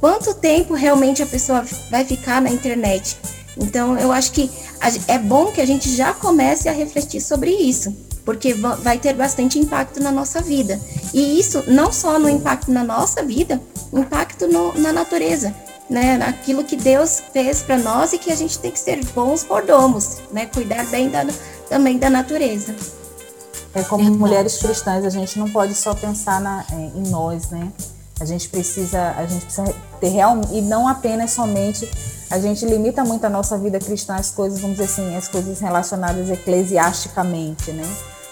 Quanto 0.00 0.32
tempo 0.32 0.72
realmente 0.72 1.22
a 1.22 1.26
pessoa 1.26 1.62
vai 1.90 2.06
ficar 2.06 2.40
na 2.40 2.48
internet? 2.48 3.18
Então, 3.54 3.98
eu 3.98 4.10
acho 4.10 4.32
que 4.32 4.50
é 5.06 5.18
bom 5.18 5.52
que 5.52 5.60
a 5.60 5.66
gente 5.66 5.94
já 5.94 6.14
comece 6.14 6.70
a 6.70 6.72
refletir 6.72 7.20
sobre 7.20 7.50
isso 7.50 7.94
porque 8.24 8.54
vai 8.54 8.98
ter 8.98 9.12
bastante 9.14 9.58
impacto 9.58 10.02
na 10.02 10.10
nossa 10.10 10.40
vida. 10.40 10.80
E 11.12 11.38
isso 11.38 11.62
não 11.66 11.92
só 11.92 12.18
no 12.18 12.28
impacto 12.28 12.70
na 12.70 12.82
nossa 12.82 13.22
vida, 13.22 13.60
impacto 13.92 14.48
no, 14.48 14.72
na 14.78 14.92
natureza, 14.92 15.54
né? 15.88 16.16
Naquilo 16.16 16.64
que 16.64 16.76
Deus 16.76 17.22
fez 17.32 17.62
para 17.62 17.78
nós 17.78 18.12
e 18.12 18.18
que 18.18 18.32
a 18.32 18.36
gente 18.36 18.58
tem 18.58 18.70
que 18.70 18.80
ser 18.80 19.04
bons 19.14 19.44
mordomos, 19.44 20.18
né? 20.32 20.46
Cuidar 20.46 20.86
bem 20.86 21.10
da, 21.10 21.26
também 21.68 21.98
da 21.98 22.08
natureza. 22.08 22.74
É 23.74 23.82
como 23.82 24.04
mulheres 24.10 24.56
cristãs, 24.56 25.04
a 25.04 25.10
gente 25.10 25.38
não 25.38 25.50
pode 25.50 25.74
só 25.74 25.94
pensar 25.94 26.40
na, 26.40 26.64
é, 26.72 26.74
em 26.74 27.08
nós, 27.10 27.50
né? 27.50 27.72
A 28.20 28.24
gente 28.24 28.48
precisa, 28.48 29.12
a 29.16 29.26
gente 29.26 29.44
precisa 29.44 29.74
ter 30.00 30.08
real 30.08 30.40
e 30.52 30.60
não 30.60 30.86
apenas 30.86 31.32
somente 31.32 31.88
a 32.30 32.38
gente 32.38 32.64
limita 32.64 33.04
muito 33.04 33.24
a 33.24 33.30
nossa 33.30 33.56
vida 33.58 33.78
cristã 33.78 34.16
às 34.16 34.30
coisas, 34.30 34.60
vamos 34.60 34.76
dizer 34.76 34.90
assim, 34.90 35.16
as 35.16 35.28
coisas 35.28 35.60
relacionadas 35.60 36.30
eclesiasticamente, 36.30 37.70
né? 37.70 37.84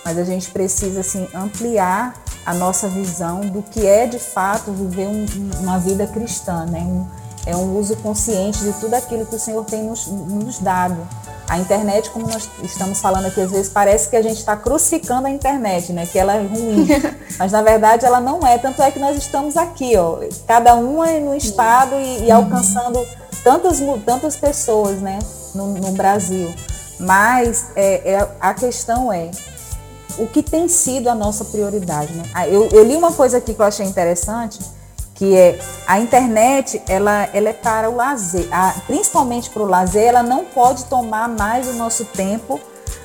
Mas 0.04 0.18
a 0.18 0.24
gente 0.24 0.50
precisa 0.50 1.00
assim 1.00 1.28
ampliar 1.34 2.14
a 2.44 2.54
nossa 2.54 2.88
visão 2.88 3.40
do 3.40 3.62
que 3.62 3.86
é 3.86 4.06
de 4.06 4.18
fato 4.18 4.72
viver 4.72 5.06
um, 5.06 5.26
uma 5.60 5.78
vida 5.78 6.06
cristã, 6.06 6.66
né? 6.66 6.80
Um, 6.80 7.06
é 7.44 7.56
um 7.56 7.76
uso 7.76 7.96
consciente 7.96 8.60
de 8.60 8.72
tudo 8.74 8.94
aquilo 8.94 9.26
que 9.26 9.34
o 9.34 9.38
Senhor 9.38 9.64
tem 9.64 9.82
nos, 9.82 10.06
nos 10.06 10.58
dado. 10.58 10.96
A 11.48 11.58
internet, 11.58 12.08
como 12.10 12.28
nós 12.28 12.48
estamos 12.62 13.00
falando 13.00 13.26
aqui, 13.26 13.40
às 13.40 13.50
vezes 13.50 13.68
parece 13.68 14.08
que 14.08 14.16
a 14.16 14.22
gente 14.22 14.38
está 14.38 14.56
crucificando 14.56 15.26
a 15.26 15.30
internet, 15.30 15.92
né? 15.92 16.06
Que 16.06 16.18
ela 16.18 16.36
é 16.36 16.40
ruim. 16.40 16.86
Mas 17.38 17.50
na 17.52 17.62
verdade 17.62 18.06
ela 18.06 18.20
não 18.20 18.46
é. 18.46 18.58
Tanto 18.58 18.80
é 18.80 18.90
que 18.90 18.98
nós 18.98 19.16
estamos 19.16 19.56
aqui, 19.56 19.96
ó, 19.96 20.20
cada 20.46 20.74
uma 20.74 21.06
no 21.18 21.34
estado 21.34 21.96
e, 21.96 22.26
e 22.26 22.30
alcançando 22.30 23.04
tantas, 23.42 23.80
tantas 24.04 24.36
pessoas, 24.36 25.00
né? 25.00 25.18
No, 25.54 25.66
no 25.74 25.92
Brasil. 25.92 26.52
Mas 26.98 27.66
é, 27.74 28.12
é, 28.12 28.28
a 28.40 28.54
questão 28.54 29.12
é 29.12 29.30
o 30.18 30.26
que 30.26 30.42
tem 30.42 30.68
sido 30.68 31.08
a 31.08 31.14
nossa 31.14 31.44
prioridade, 31.44 32.12
né? 32.12 32.24
Ah, 32.34 32.48
eu, 32.48 32.68
eu 32.72 32.84
li 32.84 32.96
uma 32.96 33.12
coisa 33.12 33.38
aqui 33.38 33.54
que 33.54 33.60
eu 33.60 33.66
achei 33.66 33.86
interessante 33.86 34.58
que 35.14 35.36
é 35.36 35.56
a 35.86 36.00
internet, 36.00 36.82
ela, 36.88 37.28
ela 37.32 37.50
é 37.50 37.52
para 37.52 37.88
o 37.88 37.94
lazer, 37.94 38.48
a, 38.50 38.74
principalmente 38.88 39.50
para 39.50 39.62
o 39.62 39.66
lazer, 39.66 40.08
ela 40.08 40.22
não 40.22 40.44
pode 40.44 40.86
tomar 40.86 41.28
mais 41.28 41.68
o 41.68 41.74
nosso 41.74 42.04
tempo 42.06 42.58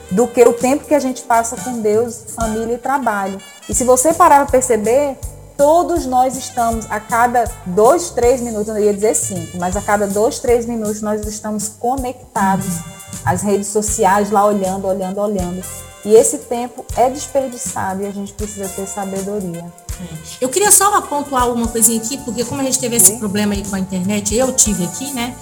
do 0.09 0.25
que 0.27 0.41
o 0.41 0.53
tempo 0.53 0.85
que 0.85 0.95
a 0.95 0.99
gente 0.99 1.21
passa 1.21 1.55
com 1.57 1.79
Deus, 1.79 2.23
família 2.35 2.73
e 2.73 2.77
trabalho. 2.79 3.39
E 3.69 3.75
se 3.75 3.83
você 3.83 4.13
parar 4.13 4.37
para 4.37 4.51
perceber, 4.51 5.15
todos 5.57 6.05
nós 6.05 6.35
estamos, 6.35 6.89
a 6.89 6.99
cada 6.99 7.43
dois, 7.67 8.09
três 8.09 8.41
minutos, 8.41 8.69
eu 8.69 8.79
ia 8.79 8.93
dizer 8.93 9.13
cinco, 9.13 9.57
mas 9.57 9.75
a 9.75 9.81
cada 9.81 10.07
dois, 10.07 10.39
três 10.39 10.65
minutos 10.65 11.01
nós 11.01 11.25
estamos 11.25 11.67
conectados 11.67 12.79
às 13.25 13.41
redes 13.41 13.67
sociais, 13.67 14.31
lá 14.31 14.45
olhando, 14.45 14.87
olhando, 14.87 15.19
olhando. 15.19 15.63
E 16.07 16.15
esse 16.15 16.37
tempo 16.37 16.85
é 16.95 17.09
desperdiçado 17.09 18.01
e 18.01 18.07
a 18.07 18.11
gente 18.11 18.31
precisa 18.31 18.69
ter 18.69 18.87
sabedoria. 18.87 19.65
É. 19.99 20.05
Eu 20.39 20.47
queria 20.47 20.71
só 20.71 21.01
pontuar 21.01 21.51
uma 21.51 21.67
coisinha 21.67 22.01
aqui, 22.01 22.17
porque 22.19 22.45
como 22.45 22.61
a 22.61 22.63
gente 22.63 22.79
teve 22.79 22.95
esse 22.95 23.17
problema 23.17 23.53
aí 23.53 23.61
com 23.65 23.75
a 23.75 23.79
internet, 23.79 24.33
eu 24.33 24.53
tive 24.53 24.85
aqui, 24.85 25.11
né? 25.11 25.35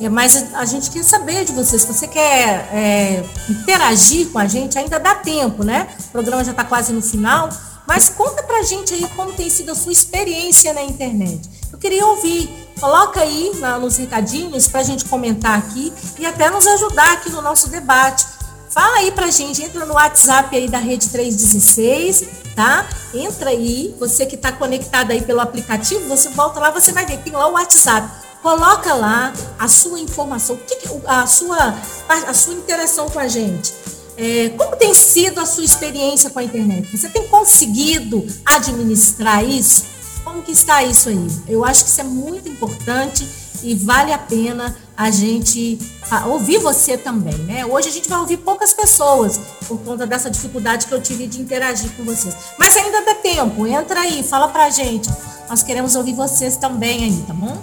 É, 0.00 0.08
mas 0.08 0.54
a 0.54 0.64
gente 0.64 0.90
quer 0.90 1.04
saber 1.04 1.44
de 1.44 1.52
você, 1.52 1.78
se 1.78 1.86
você 1.86 2.08
quer 2.08 2.66
é, 2.72 3.24
interagir 3.46 4.30
com 4.30 4.38
a 4.38 4.46
gente, 4.46 4.78
ainda 4.78 4.98
dá 4.98 5.16
tempo, 5.16 5.62
né? 5.62 5.86
O 6.08 6.12
programa 6.12 6.42
já 6.42 6.52
está 6.52 6.64
quase 6.64 6.94
no 6.94 7.02
final, 7.02 7.50
mas 7.86 8.08
conta 8.08 8.42
pra 8.42 8.62
gente 8.62 8.94
aí 8.94 9.06
como 9.14 9.34
tem 9.34 9.50
sido 9.50 9.72
a 9.72 9.74
sua 9.74 9.92
experiência 9.92 10.72
na 10.72 10.82
internet. 10.82 11.46
Eu 11.70 11.78
queria 11.78 12.06
ouvir, 12.06 12.48
coloca 12.80 13.20
aí 13.20 13.52
na, 13.58 13.78
nos 13.78 13.98
recadinhos 13.98 14.66
para 14.66 14.80
a 14.80 14.82
gente 14.82 15.04
comentar 15.04 15.58
aqui 15.58 15.92
e 16.18 16.24
até 16.24 16.48
nos 16.48 16.66
ajudar 16.66 17.12
aqui 17.12 17.28
no 17.28 17.42
nosso 17.42 17.68
debate. 17.68 18.35
Fala 18.76 18.98
aí 18.98 19.10
pra 19.10 19.30
gente, 19.30 19.62
entra 19.62 19.86
no 19.86 19.94
WhatsApp 19.94 20.54
aí 20.54 20.68
da 20.68 20.76
Rede 20.76 21.08
316, 21.08 22.28
tá? 22.54 22.86
Entra 23.14 23.48
aí, 23.48 23.94
você 23.98 24.26
que 24.26 24.34
está 24.34 24.52
conectado 24.52 25.12
aí 25.12 25.22
pelo 25.22 25.40
aplicativo, 25.40 26.06
você 26.06 26.28
volta 26.28 26.60
lá, 26.60 26.70
você 26.70 26.92
vai 26.92 27.06
ver, 27.06 27.16
tem 27.22 27.32
lá 27.32 27.48
o 27.48 27.52
WhatsApp. 27.52 28.06
Coloca 28.42 28.92
lá 28.92 29.32
a 29.58 29.66
sua 29.66 29.98
informação, 29.98 30.60
a 31.06 31.26
sua, 31.26 31.74
a 32.06 32.34
sua 32.34 32.52
interação 32.52 33.08
com 33.08 33.18
a 33.18 33.26
gente. 33.26 33.72
É, 34.14 34.50
como 34.50 34.76
tem 34.76 34.92
sido 34.92 35.40
a 35.40 35.46
sua 35.46 35.64
experiência 35.64 36.28
com 36.28 36.38
a 36.38 36.44
internet? 36.44 36.94
Você 36.94 37.08
tem 37.08 37.26
conseguido 37.28 38.26
administrar 38.44 39.42
isso? 39.42 39.86
Como 40.22 40.42
que 40.42 40.52
está 40.52 40.82
isso 40.82 41.08
aí? 41.08 41.26
Eu 41.48 41.64
acho 41.64 41.82
que 41.82 41.88
isso 41.88 42.02
é 42.02 42.04
muito 42.04 42.46
importante 42.46 43.26
e 43.62 43.74
vale 43.74 44.12
a 44.12 44.18
pena 44.18 44.76
a 44.96 45.10
gente 45.10 45.78
ouvir 46.26 46.58
você 46.58 46.96
também, 46.96 47.36
né? 47.38 47.66
Hoje 47.66 47.88
a 47.88 47.92
gente 47.92 48.08
vai 48.08 48.18
ouvir 48.18 48.38
poucas 48.38 48.72
pessoas 48.72 49.38
por 49.68 49.78
conta 49.80 50.06
dessa 50.06 50.30
dificuldade 50.30 50.86
que 50.86 50.94
eu 50.94 51.02
tive 51.02 51.26
de 51.26 51.40
interagir 51.40 51.90
com 51.96 52.04
vocês. 52.04 52.34
Mas 52.58 52.76
ainda 52.76 53.04
dá 53.04 53.14
tempo, 53.14 53.66
entra 53.66 54.00
aí, 54.00 54.22
fala 54.22 54.48
pra 54.48 54.70
gente. 54.70 55.10
Nós 55.48 55.62
queremos 55.62 55.94
ouvir 55.94 56.14
vocês 56.14 56.56
também 56.56 57.04
aí, 57.04 57.24
tá 57.26 57.34
bom? 57.34 57.56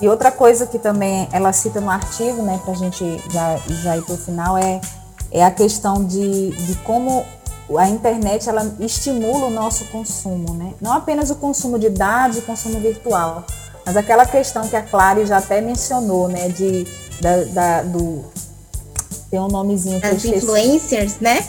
E 0.00 0.08
outra 0.08 0.32
coisa 0.32 0.66
que 0.66 0.78
também 0.78 1.28
ela 1.30 1.52
cita 1.52 1.80
no 1.80 1.88
artigo, 1.88 2.42
né, 2.42 2.60
pra 2.64 2.74
gente 2.74 3.22
já, 3.30 3.56
já 3.82 3.96
ir 3.96 4.02
pro 4.02 4.16
final, 4.16 4.58
é, 4.58 4.80
é 5.30 5.44
a 5.44 5.50
questão 5.50 6.04
de, 6.04 6.50
de 6.50 6.74
como 6.78 7.24
a 7.78 7.88
internet 7.88 8.48
ela 8.48 8.76
estimula 8.80 9.46
o 9.46 9.50
nosso 9.50 9.84
consumo, 9.86 10.52
né? 10.54 10.74
Não 10.80 10.92
apenas 10.92 11.30
o 11.30 11.36
consumo 11.36 11.78
de 11.78 11.88
dados, 11.88 12.38
o 12.38 12.42
consumo 12.42 12.78
virtual, 12.80 13.46
mas 13.84 13.96
aquela 13.96 14.24
questão 14.24 14.66
que 14.68 14.76
a 14.76 14.82
Clary 14.82 15.26
já 15.26 15.38
até 15.38 15.60
mencionou, 15.60 16.28
né? 16.28 16.48
De, 16.48 16.86
da, 17.20 17.44
da 17.44 17.82
do. 17.82 18.24
Tem 19.30 19.40
um 19.40 19.48
nomezinho 19.48 20.00
que 20.00 20.06
As 20.06 20.24
influencers, 20.24 21.20
né? 21.20 21.44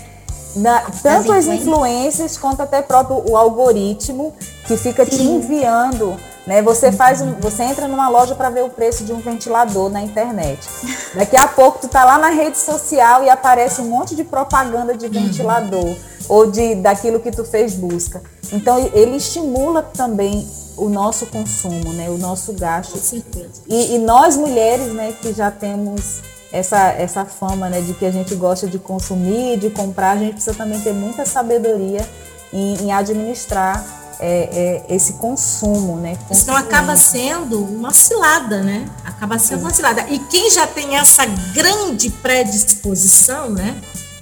Na, 0.56 0.82
tanto 1.04 1.34
as 1.34 1.48
influências 1.48 2.38
quanto 2.38 2.62
até 2.62 2.82
próprio 2.82 3.24
o 3.30 3.36
algoritmo 3.36 4.34
que 4.66 4.78
fica 4.78 5.04
Sim. 5.04 5.12
te 5.12 5.24
enviando, 5.24 6.16
né? 6.48 6.62
Você 6.62 6.92
faz 6.92 7.22
um, 7.22 7.34
você 7.34 7.64
entra 7.64 7.88
numa 7.88 8.08
loja 8.08 8.36
para 8.36 8.50
ver 8.50 8.64
o 8.64 8.70
preço 8.70 9.04
de 9.04 9.12
um 9.12 9.20
ventilador 9.20 9.90
na 9.90 10.02
internet. 10.02 10.66
Daqui 11.14 11.36
a 11.36 11.48
pouco 11.48 11.80
tu 11.80 11.88
tá 11.90 12.06
lá 12.06 12.18
na 12.18 12.30
rede 12.30 12.58
social 12.58 13.24
e 13.24 13.30
aparece 13.30 13.82
um 13.82 13.90
monte 13.90 14.16
de 14.16 14.24
propaganda 14.24 14.96
de 14.96 15.10
ventilador 15.10 15.84
uhum. 15.84 15.96
ou 16.30 16.50
de 16.50 16.76
daquilo 16.76 17.20
que 17.20 17.32
tu 17.32 17.44
fez 17.44 17.74
busca. 17.74 18.22
Então 18.54 18.78
ele 18.94 19.18
estimula 19.18 19.82
também 19.82 20.48
o 20.78 20.90
nosso 20.90 21.26
consumo, 21.28 21.94
né, 21.94 22.10
o 22.10 22.18
nosso 22.18 22.54
gasto. 22.54 22.98
E, 23.68 23.96
e, 23.96 23.98
nós 24.00 24.36
mulheres, 24.36 24.94
né, 24.94 25.14
que 25.22 25.34
já 25.34 25.50
temos 25.50 26.22
essa, 26.56 26.90
essa 26.94 27.26
fama, 27.26 27.70
né, 27.70 27.82
de 27.82 27.94
que 27.94 28.06
a 28.06 28.12
gente 28.12 28.34
gosta 28.36 28.66
de 28.68 28.80
consumir, 28.80 29.60
de 29.60 29.70
comprar, 29.70 30.12
a 30.12 30.18
gente 30.18 30.34
precisa 30.34 30.56
também 30.56 30.80
ter 30.80 30.94
muita 30.94 31.26
sabedoria 31.26 32.08
em, 32.54 32.86
em 32.86 32.92
administrar 32.94 33.86
é, 34.20 34.84
é, 34.88 34.96
esse 34.96 35.14
consumo, 35.14 35.98
né? 35.98 36.18
Senão 36.32 36.56
acaba 36.56 36.96
sendo 36.96 37.62
uma 37.62 37.92
cilada, 37.92 38.64
né? 38.64 38.90
Acaba 39.04 39.38
sendo 39.38 39.62
uma 39.62 39.74
cilada. 39.74 40.06
E 40.10 40.18
quem 40.20 40.50
já 40.50 40.66
tem 40.66 40.96
essa 40.96 41.26
grande 41.54 42.10
predisposição, 42.10 43.50
né? 43.50 43.76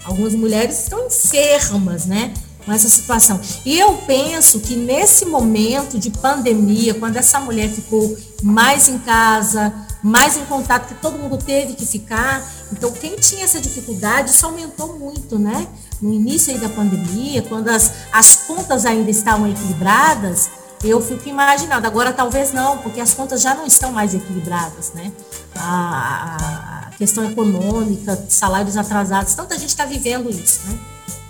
Algumas 0.04 0.34
mulheres 0.34 0.80
estão 0.80 1.06
enfermas, 1.06 2.06
né? 2.06 2.34
com 2.66 2.72
essa 2.72 2.88
situação. 2.88 3.42
E 3.66 3.78
eu 3.78 3.96
penso 4.08 4.62
que 4.62 4.74
nesse 4.74 5.26
momento 5.26 6.00
de 6.00 6.10
pandemia, 6.10 6.94
quando 6.94 7.18
essa 7.18 7.38
mulher 7.40 7.70
ficou 7.70 8.18
mais 8.42 8.88
em 8.88 8.98
casa, 9.00 9.74
mais 10.04 10.36
em 10.36 10.46
contato, 10.46 10.88
que 10.90 10.96
todo 10.96 11.18
mundo 11.18 11.38
teve 11.38 11.74
que 11.74 11.86
ficar, 11.86 12.44
então 12.72 12.92
quem 12.92 13.16
tinha 13.16 13.46
essa 13.46 13.60
dificuldade, 13.60 14.32
isso 14.32 14.46
aumentou 14.46 15.00
muito, 15.00 15.40
né? 15.40 15.68
No 16.02 16.14
início 16.14 16.58
da 16.60 16.68
pandemia, 16.68 17.42
quando 17.44 17.70
as, 17.70 17.92
as 18.12 18.36
contas 18.46 18.86
ainda 18.86 19.10
estavam 19.10 19.50
equilibradas, 19.50 20.50
eu 20.84 21.02
fico 21.02 21.30
imaginando, 21.30 21.88
agora 21.88 22.12
talvez 22.12 22.52
não, 22.52 22.78
porque 22.80 23.00
as 23.00 23.14
contas 23.14 23.42
já 23.42 23.56
não 23.56 23.66
estão 23.66 23.94
mais 23.94 24.14
equilibradas, 24.14 24.92
né? 24.94 25.12
A, 25.56 26.88
a 26.88 26.98
questão 26.98 27.24
econômica, 27.24 28.26
salários 28.28 28.76
atrasados, 28.76 29.34
tanta 29.34 29.58
gente 29.58 29.70
está 29.70 29.86
vivendo 29.86 30.30
isso, 30.30 30.60
né? 30.68 30.78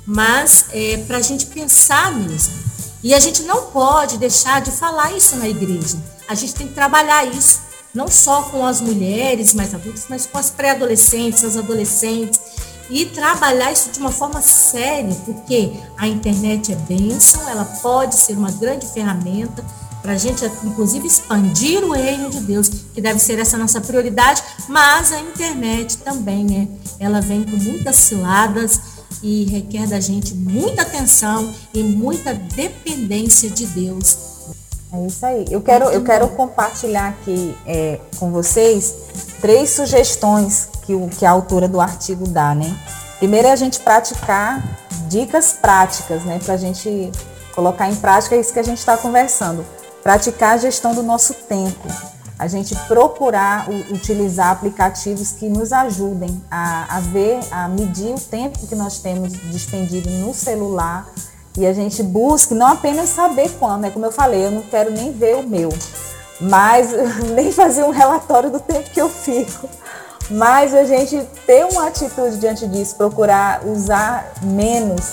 mas 0.05 0.65
é, 0.71 0.97
para 0.97 1.17
a 1.17 1.21
gente 1.21 1.45
pensar 1.47 2.11
mesmo. 2.11 2.53
E 3.01 3.13
a 3.13 3.19
gente 3.19 3.43
não 3.43 3.63
pode 3.63 4.17
deixar 4.17 4.61
de 4.61 4.71
falar 4.71 5.11
isso 5.13 5.35
na 5.35 5.47
igreja. 5.47 5.97
A 6.27 6.35
gente 6.35 6.55
tem 6.55 6.67
que 6.67 6.73
trabalhar 6.73 7.25
isso, 7.25 7.59
não 7.93 8.07
só 8.07 8.43
com 8.43 8.65
as 8.65 8.81
mulheres 8.81 9.53
mais 9.53 9.73
adultas, 9.73 10.05
mas 10.09 10.25
com 10.25 10.37
as 10.37 10.49
pré-adolescentes, 10.49 11.43
as 11.43 11.57
adolescentes, 11.57 12.39
e 12.89 13.05
trabalhar 13.05 13.71
isso 13.71 13.91
de 13.91 13.99
uma 13.99 14.11
forma 14.11 14.41
séria, 14.41 15.15
porque 15.25 15.71
a 15.97 16.07
internet 16.07 16.71
é 16.71 16.75
bênção, 16.75 17.47
ela 17.49 17.65
pode 17.65 18.15
ser 18.15 18.37
uma 18.37 18.51
grande 18.51 18.85
ferramenta 18.87 19.63
para 20.01 20.13
a 20.13 20.17
gente, 20.17 20.43
inclusive, 20.65 21.07
expandir 21.07 21.81
o 21.83 21.91
reino 21.91 22.29
de 22.29 22.41
Deus, 22.41 22.69
que 22.93 23.01
deve 23.01 23.19
ser 23.19 23.39
essa 23.39 23.57
nossa 23.57 23.79
prioridade, 23.79 24.43
mas 24.67 25.13
a 25.13 25.19
internet 25.19 25.97
também 25.99 26.69
é, 26.99 27.05
ela 27.05 27.21
vem 27.21 27.43
com 27.43 27.55
muitas 27.55 27.95
ciladas, 27.95 28.81
e 29.23 29.45
requer 29.45 29.87
da 29.87 30.01
gente 30.01 30.35
muita 30.35 30.81
atenção 30.81 31.53
e 31.73 31.81
muita 31.81 32.33
dependência 32.33 33.49
de 33.49 33.65
Deus. 33.67 34.32
É 34.93 35.07
isso 35.07 35.25
aí. 35.25 35.45
Eu 35.49 35.61
quero, 35.61 35.85
eu 35.85 36.03
quero 36.03 36.27
compartilhar 36.29 37.09
aqui 37.09 37.57
é, 37.65 37.99
com 38.19 38.31
vocês 38.31 38.95
três 39.41 39.71
sugestões 39.71 40.69
que, 40.85 40.93
o, 40.93 41.09
que 41.09 41.25
a 41.25 41.31
autora 41.31 41.67
do 41.67 41.81
artigo 41.81 42.27
dá, 42.27 42.53
né? 42.53 42.77
Primeiro 43.17 43.47
é 43.47 43.51
a 43.51 43.55
gente 43.55 43.79
praticar 43.79 44.63
dicas 45.07 45.53
práticas, 45.53 46.23
né? 46.23 46.39
Para 46.43 46.53
a 46.53 46.57
gente 46.57 47.11
colocar 47.55 47.89
em 47.89 47.95
prática 47.95 48.35
isso 48.35 48.53
que 48.53 48.59
a 48.59 48.63
gente 48.63 48.77
está 48.77 48.95
conversando. 48.95 49.65
Praticar 50.03 50.53
a 50.53 50.57
gestão 50.57 50.93
do 50.93 51.01
nosso 51.01 51.33
tempo 51.33 51.87
a 52.37 52.47
gente 52.47 52.75
procurar 52.87 53.69
utilizar 53.91 54.51
aplicativos 54.51 55.31
que 55.31 55.47
nos 55.47 55.71
ajudem 55.71 56.43
a, 56.49 56.97
a 56.97 56.99
ver, 56.99 57.39
a 57.51 57.67
medir 57.69 58.13
o 58.13 58.19
tempo 58.19 58.67
que 58.67 58.75
nós 58.75 58.99
temos 58.99 59.31
despendido 59.31 60.09
no 60.09 60.33
celular 60.33 61.07
e 61.57 61.65
a 61.65 61.73
gente 61.73 62.01
busque 62.01 62.53
não 62.53 62.67
apenas 62.67 63.09
saber 63.09 63.51
quando, 63.59 63.85
é 63.85 63.89
como 63.89 64.05
eu 64.05 64.11
falei, 64.11 64.45
eu 64.45 64.51
não 64.51 64.61
quero 64.63 64.91
nem 64.91 65.11
ver 65.11 65.35
o 65.35 65.43
meu, 65.43 65.69
mas 66.41 66.91
nem 67.33 67.51
fazer 67.51 67.83
um 67.83 67.91
relatório 67.91 68.49
do 68.49 68.59
tempo 68.59 68.89
que 68.89 69.01
eu 69.01 69.09
fico. 69.09 69.69
Mas 70.29 70.73
a 70.73 70.85
gente 70.85 71.21
ter 71.45 71.65
uma 71.65 71.87
atitude 71.87 72.37
diante 72.37 72.65
disso, 72.67 72.95
procurar 72.95 73.65
usar 73.65 74.33
menos 74.41 75.11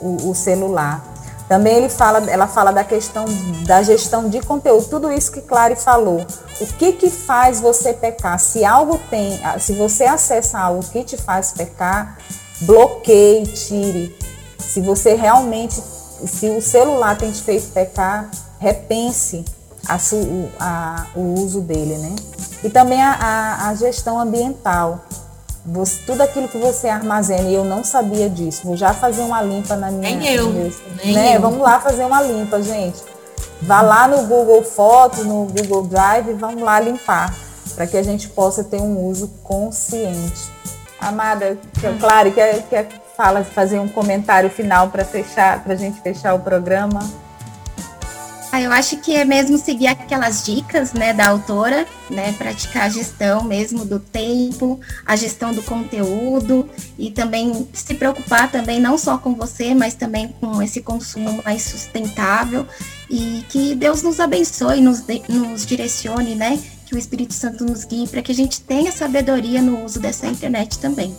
o, 0.00 0.30
o 0.30 0.34
celular. 0.34 1.04
Também 1.48 1.78
ele 1.78 1.88
fala, 1.88 2.30
ela 2.30 2.46
fala 2.46 2.70
da 2.70 2.84
questão 2.84 3.24
da 3.66 3.82
gestão 3.82 4.28
de 4.28 4.40
conteúdo, 4.40 4.86
tudo 4.88 5.10
isso 5.10 5.32
que 5.32 5.40
Clary 5.40 5.74
falou. 5.74 6.24
O 6.60 6.66
que 6.74 6.92
que 6.92 7.10
faz 7.10 7.60
você 7.60 7.92
pecar? 7.92 8.38
Se 8.38 8.64
algo 8.64 9.00
tem, 9.10 9.40
se 9.58 9.72
você 9.72 10.04
acessa 10.04 10.60
algo 10.60 10.80
que 10.84 11.02
te 11.02 11.16
faz 11.16 11.50
pecar, 11.50 12.18
bloqueie, 12.60 13.48
tire. 13.48 14.16
Se 14.60 14.80
você 14.80 15.14
realmente, 15.14 15.74
se 16.26 16.48
o 16.50 16.60
celular 16.60 17.16
tem 17.16 17.30
te 17.30 17.42
feito 17.42 17.72
pecar, 17.72 18.30
repense 18.58 19.44
a, 19.88 19.98
a, 20.58 21.06
o 21.16 21.34
uso 21.40 21.60
dele, 21.60 21.96
né? 21.96 22.14
E 22.62 22.68
também 22.68 23.00
a, 23.02 23.68
a, 23.68 23.74
gestão 23.74 24.20
ambiental. 24.20 25.00
Você, 25.64 26.00
tudo 26.06 26.22
aquilo 26.22 26.48
que 26.48 26.58
você 26.58 26.88
armazena, 26.88 27.48
e 27.48 27.54
eu 27.54 27.64
não 27.64 27.84
sabia 27.84 28.28
disso, 28.28 28.62
vou 28.64 28.76
já 28.76 28.92
fazer 28.94 29.22
uma 29.22 29.42
limpa 29.42 29.76
na 29.76 29.90
minha. 29.90 30.16
Nem 30.16 30.34
eu. 30.34 30.52
nem 31.04 31.14
né? 31.14 31.36
eu. 31.36 31.40
Vamos 31.40 31.60
lá 31.60 31.80
fazer 31.80 32.04
uma 32.04 32.22
limpa, 32.22 32.62
gente. 32.62 33.02
Vá 33.62 33.82
lá 33.82 34.08
no 34.08 34.24
Google 34.24 34.62
Fotos, 34.62 35.24
no 35.24 35.44
Google 35.46 35.86
Drive 35.86 36.30
e 36.30 36.34
vamos 36.34 36.62
lá 36.62 36.80
limpar, 36.80 37.34
para 37.74 37.86
que 37.86 37.96
a 37.96 38.02
gente 38.02 38.28
possa 38.28 38.64
ter 38.64 38.80
um 38.80 39.06
uso 39.06 39.28
consciente. 39.42 40.50
Amada, 40.98 41.58
hum. 41.82 41.98
claro, 41.98 42.32
quer, 42.32 42.62
quer 42.68 42.99
fala, 43.20 43.44
fazer 43.44 43.78
um 43.78 43.86
comentário 43.86 44.48
final 44.48 44.88
para 44.88 45.04
fechar, 45.04 45.62
para 45.62 45.74
a 45.74 45.76
gente 45.76 46.00
fechar 46.00 46.32
o 46.32 46.38
programa? 46.38 47.00
Ah, 48.50 48.62
eu 48.62 48.72
acho 48.72 48.96
que 48.96 49.14
é 49.14 49.26
mesmo 49.26 49.58
seguir 49.58 49.88
aquelas 49.88 50.42
dicas, 50.42 50.94
né, 50.94 51.12
da 51.12 51.28
autora, 51.28 51.86
né, 52.08 52.32
praticar 52.32 52.84
a 52.84 52.88
gestão 52.88 53.44
mesmo 53.44 53.84
do 53.84 54.00
tempo, 54.00 54.80
a 55.04 55.16
gestão 55.16 55.52
do 55.52 55.62
conteúdo 55.62 56.66
e 56.98 57.10
também 57.10 57.68
se 57.74 57.94
preocupar 57.94 58.50
também 58.50 58.80
não 58.80 58.96
só 58.96 59.18
com 59.18 59.34
você, 59.34 59.74
mas 59.74 59.92
também 59.92 60.28
com 60.40 60.62
esse 60.62 60.80
consumo 60.80 61.42
mais 61.44 61.62
sustentável 61.62 62.66
e 63.10 63.44
que 63.50 63.74
Deus 63.74 64.02
nos 64.02 64.18
abençoe, 64.18 64.80
nos, 64.80 65.02
de, 65.02 65.22
nos 65.28 65.66
direcione, 65.66 66.34
né, 66.34 66.58
que 66.86 66.94
o 66.94 66.98
Espírito 66.98 67.34
Santo 67.34 67.66
nos 67.66 67.84
guie 67.84 68.08
para 68.08 68.22
que 68.22 68.32
a 68.32 68.34
gente 68.34 68.62
tenha 68.62 68.90
sabedoria 68.90 69.60
no 69.60 69.84
uso 69.84 70.00
dessa 70.00 70.26
internet 70.26 70.78
também. 70.78 71.14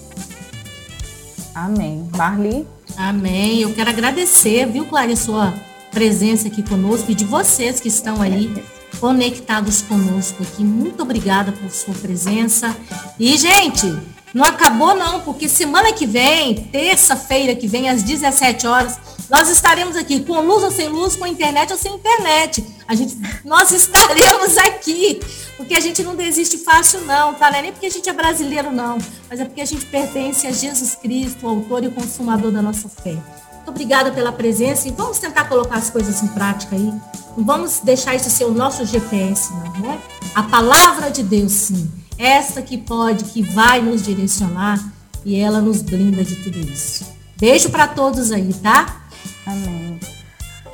Amém. 1.53 2.09
Marli? 2.15 2.67
Amém. 2.97 3.61
Eu 3.61 3.73
quero 3.73 3.89
agradecer, 3.89 4.65
viu, 4.65 4.85
Clara, 4.85 5.15
sua 5.15 5.53
presença 5.91 6.47
aqui 6.47 6.63
conosco 6.63 7.11
e 7.11 7.15
de 7.15 7.25
vocês 7.25 7.79
que 7.79 7.89
estão 7.89 8.21
aí 8.21 8.63
conectados 8.99 9.81
conosco 9.81 10.43
aqui. 10.43 10.63
Muito 10.63 11.03
obrigada 11.03 11.51
por 11.51 11.69
sua 11.69 11.93
presença. 11.93 12.75
E, 13.19 13.37
gente, 13.37 13.93
não 14.33 14.45
acabou 14.45 14.95
não, 14.95 15.19
porque 15.21 15.49
semana 15.49 15.91
que 15.91 16.05
vem, 16.05 16.55
terça-feira 16.55 17.53
que 17.55 17.67
vem, 17.67 17.89
às 17.89 18.01
17 18.01 18.65
horas, 18.65 18.97
nós 19.29 19.49
estaremos 19.49 19.95
aqui 19.95 20.21
com 20.21 20.39
luz 20.39 20.63
ou 20.63 20.71
sem 20.71 20.87
luz, 20.87 21.15
com 21.15 21.27
internet 21.27 21.71
ou 21.71 21.77
sem 21.77 21.93
internet. 21.93 22.63
A 22.91 22.93
gente, 22.93 23.17
nós 23.45 23.71
estaremos 23.71 24.57
aqui, 24.57 25.21
porque 25.55 25.75
a 25.75 25.79
gente 25.79 26.03
não 26.03 26.13
desiste 26.13 26.57
fácil 26.57 26.99
não, 27.05 27.33
tá? 27.33 27.49
Não 27.49 27.59
é 27.59 27.61
nem 27.61 27.71
porque 27.71 27.85
a 27.85 27.89
gente 27.89 28.09
é 28.09 28.11
brasileiro 28.11 28.69
não, 28.69 28.97
mas 29.29 29.39
é 29.39 29.45
porque 29.45 29.61
a 29.61 29.65
gente 29.65 29.85
pertence 29.85 30.45
a 30.45 30.51
Jesus 30.51 30.93
Cristo, 30.95 31.45
o 31.45 31.49
autor 31.49 31.85
e 31.85 31.87
o 31.87 31.91
consumador 31.93 32.51
da 32.51 32.61
nossa 32.61 32.89
fé. 32.89 33.13
Muito 33.13 33.69
obrigada 33.69 34.11
pela 34.11 34.33
presença 34.33 34.89
e 34.89 34.91
vamos 34.91 35.19
tentar 35.19 35.45
colocar 35.45 35.75
as 35.75 35.89
coisas 35.89 36.21
em 36.21 36.27
prática 36.27 36.75
aí. 36.75 36.93
Não 37.37 37.45
vamos 37.45 37.79
deixar 37.81 38.13
isso 38.13 38.29
ser 38.29 38.43
o 38.43 38.51
nosso 38.51 38.85
GPS, 38.85 39.53
não, 39.53 39.79
né? 39.79 39.97
A 40.35 40.43
palavra 40.43 41.09
de 41.09 41.23
Deus, 41.23 41.53
sim. 41.53 41.89
Essa 42.17 42.61
que 42.61 42.77
pode, 42.77 43.23
que 43.23 43.41
vai 43.41 43.81
nos 43.81 44.03
direcionar 44.03 44.85
e 45.23 45.39
ela 45.39 45.61
nos 45.61 45.81
blinda 45.81 46.25
de 46.25 46.35
tudo 46.43 46.59
isso. 46.59 47.05
Beijo 47.39 47.69
para 47.69 47.87
todos 47.87 48.33
aí, 48.33 48.53
tá? 48.55 49.01
Amém. 49.47 49.97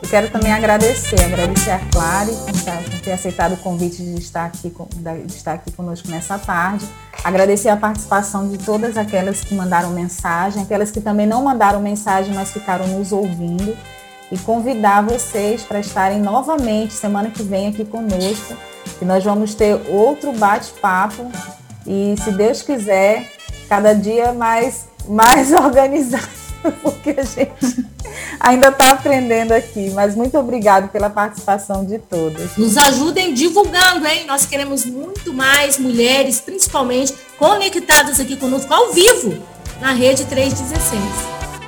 Eu 0.01 0.07
quero 0.07 0.29
também 0.29 0.53
agradecer, 0.53 1.19
agradecer 1.23 1.71
a 1.71 1.79
Clare 1.91 2.31
por 2.31 3.01
ter 3.01 3.11
aceitado 3.11 3.53
o 3.53 3.57
convite 3.57 4.03
de 4.03 4.19
estar 4.19 4.45
aqui, 4.45 4.71
de 5.25 5.33
estar 5.33 5.53
aqui 5.53 5.71
conosco 5.71 6.07
nessa 6.09 6.37
tarde. 6.37 6.87
Agradecer 7.23 7.69
a 7.69 7.77
participação 7.77 8.47
de 8.47 8.59
todas 8.59 8.95
aquelas 8.95 9.43
que 9.43 9.55
mandaram 9.55 9.89
mensagem, 9.89 10.61
aquelas 10.61 10.91
que 10.91 11.01
também 11.01 11.25
não 11.25 11.43
mandaram 11.43 11.81
mensagem, 11.81 12.33
mas 12.33 12.51
ficaram 12.51 12.87
nos 12.87 13.11
ouvindo. 13.11 13.75
E 14.31 14.37
convidar 14.37 15.01
vocês 15.01 15.63
para 15.63 15.79
estarem 15.79 16.19
novamente 16.19 16.93
semana 16.93 17.31
que 17.31 17.41
vem 17.41 17.67
aqui 17.67 17.83
conosco, 17.83 18.55
que 18.99 19.05
nós 19.05 19.23
vamos 19.23 19.55
ter 19.55 19.81
outro 19.89 20.31
bate-papo. 20.33 21.31
E 21.87 22.13
se 22.23 22.31
Deus 22.31 22.61
quiser, 22.61 23.31
cada 23.67 23.93
dia 23.95 24.31
mais, 24.31 24.87
mais 25.07 25.51
organizado, 25.55 26.27
porque 26.81 27.15
a 27.17 27.23
gente 27.23 27.85
ainda 28.39 28.69
está 28.69 28.91
aprendendo 28.91 29.51
aqui, 29.51 29.89
mas 29.91 30.15
muito 30.15 30.37
obrigado 30.37 30.89
pela 30.89 31.09
participação 31.09 31.85
de 31.85 31.99
todas. 31.99 32.55
Nos 32.57 32.77
ajudem 32.77 33.33
divulgando, 33.33 34.05
hein? 34.07 34.25
Nós 34.25 34.45
queremos 34.45 34.85
muito 34.85 35.33
mais 35.33 35.77
mulheres, 35.77 36.39
principalmente, 36.39 37.13
conectadas 37.37 38.19
aqui 38.19 38.35
conosco 38.35 38.73
ao 38.73 38.91
vivo 38.91 39.37
na 39.79 39.93
Rede 39.93 40.25
316. 40.25 41.36